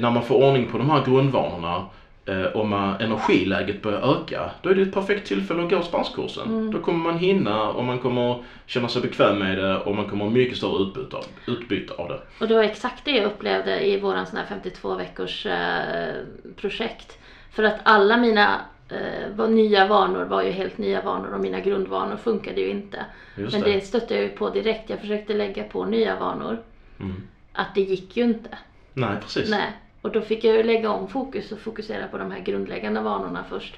när 0.00 0.10
man 0.10 0.22
får 0.22 0.34
ordning 0.44 0.66
på 0.70 0.78
de 0.78 0.90
här 0.90 1.04
grundvanorna 1.04 1.86
eh, 2.26 2.42
och 2.42 2.66
man, 2.68 3.00
energiläget 3.00 3.82
börjar 3.82 4.00
öka, 4.16 4.50
då 4.62 4.70
är 4.70 4.74
det 4.74 4.82
ett 4.82 4.94
perfekt 4.94 5.26
tillfälle 5.28 5.62
att 5.64 5.70
gå 5.70 5.82
spanskkursen. 5.82 6.48
Mm. 6.48 6.70
Då 6.70 6.78
kommer 6.78 6.98
man 6.98 7.18
hinna 7.18 7.68
och 7.68 7.84
man 7.84 7.98
kommer 7.98 8.44
känna 8.66 8.88
sig 8.88 9.02
bekväm 9.02 9.38
med 9.38 9.58
det 9.58 9.76
och 9.78 9.96
man 9.96 10.08
kommer 10.08 10.24
ha 10.24 10.30
mycket 10.30 10.56
större 10.56 10.82
utbyte 10.82 11.16
av, 11.16 11.24
utbyte 11.46 11.94
av 11.94 12.08
det. 12.08 12.20
Och 12.40 12.48
det 12.48 12.54
var 12.54 12.62
exakt 12.62 13.04
det 13.04 13.10
jag 13.10 13.24
upplevde 13.24 13.86
i 13.86 14.00
våran 14.00 14.26
sån 14.26 14.36
här 14.38 14.46
52 14.48 14.94
veckors 14.94 15.46
eh, 15.46 16.14
projekt. 16.56 17.18
För 17.54 17.62
att 17.62 17.80
alla 17.82 18.16
mina 18.16 18.60
eh, 18.88 19.48
nya 19.48 19.86
vanor 19.86 20.24
var 20.24 20.42
ju 20.42 20.50
helt 20.50 20.78
nya 20.78 21.02
vanor 21.02 21.34
och 21.34 21.40
mina 21.40 21.60
grundvanor 21.60 22.16
funkade 22.16 22.60
ju 22.60 22.68
inte. 22.68 23.04
Just 23.36 23.52
Men 23.52 23.62
det. 23.62 23.72
det 23.72 23.80
stötte 23.80 24.14
jag 24.14 24.22
ju 24.22 24.28
på 24.28 24.50
direkt. 24.50 24.90
Jag 24.90 25.00
försökte 25.00 25.34
lägga 25.34 25.64
på 25.64 25.84
nya 25.84 26.18
vanor. 26.18 26.58
Mm. 27.00 27.22
Att 27.52 27.74
det 27.74 27.80
gick 27.80 28.16
ju 28.16 28.24
inte. 28.24 28.58
Nej, 28.94 29.16
precis. 29.22 29.50
Nej. 29.50 29.72
Och 30.02 30.12
då 30.12 30.20
fick 30.20 30.44
jag 30.44 30.56
ju 30.56 30.62
lägga 30.62 30.90
om 30.90 31.08
fokus 31.08 31.52
och 31.52 31.58
fokusera 31.58 32.06
på 32.06 32.18
de 32.18 32.30
här 32.30 32.40
grundläggande 32.40 33.00
vanorna 33.00 33.44
först. 33.50 33.76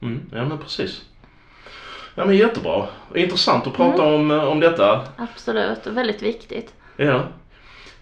Mm, 0.00 0.30
ja 0.32 0.44
men 0.44 0.58
precis. 0.58 1.04
Ja 2.14 2.24
men 2.24 2.36
jättebra. 2.36 2.86
Intressant 3.14 3.66
att 3.66 3.74
prata 3.74 4.02
om, 4.02 4.30
eh, 4.30 4.44
om 4.44 4.60
detta. 4.60 5.08
Absolut, 5.16 5.86
och 5.86 5.96
väldigt 5.96 6.22
viktigt. 6.22 6.74
Ja. 6.96 7.22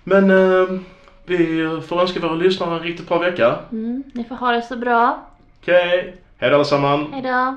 Men 0.04 0.30
eh, 0.30 0.80
vi 1.24 1.66
får 1.88 2.00
önska 2.00 2.20
våra 2.20 2.34
lyssnare 2.34 2.76
en 2.76 2.82
riktigt 2.82 3.08
bra 3.08 3.18
vecka. 3.18 3.58
Mm. 3.72 4.02
Ni 4.12 4.24
får 4.24 4.34
ha 4.34 4.52
det 4.52 4.62
så 4.62 4.76
bra. 4.76 5.26
Okej, 5.62 6.16
hej 6.38 6.50
då 6.50 6.56
allesammans. 6.56 7.08
Hejdå! 7.12 7.56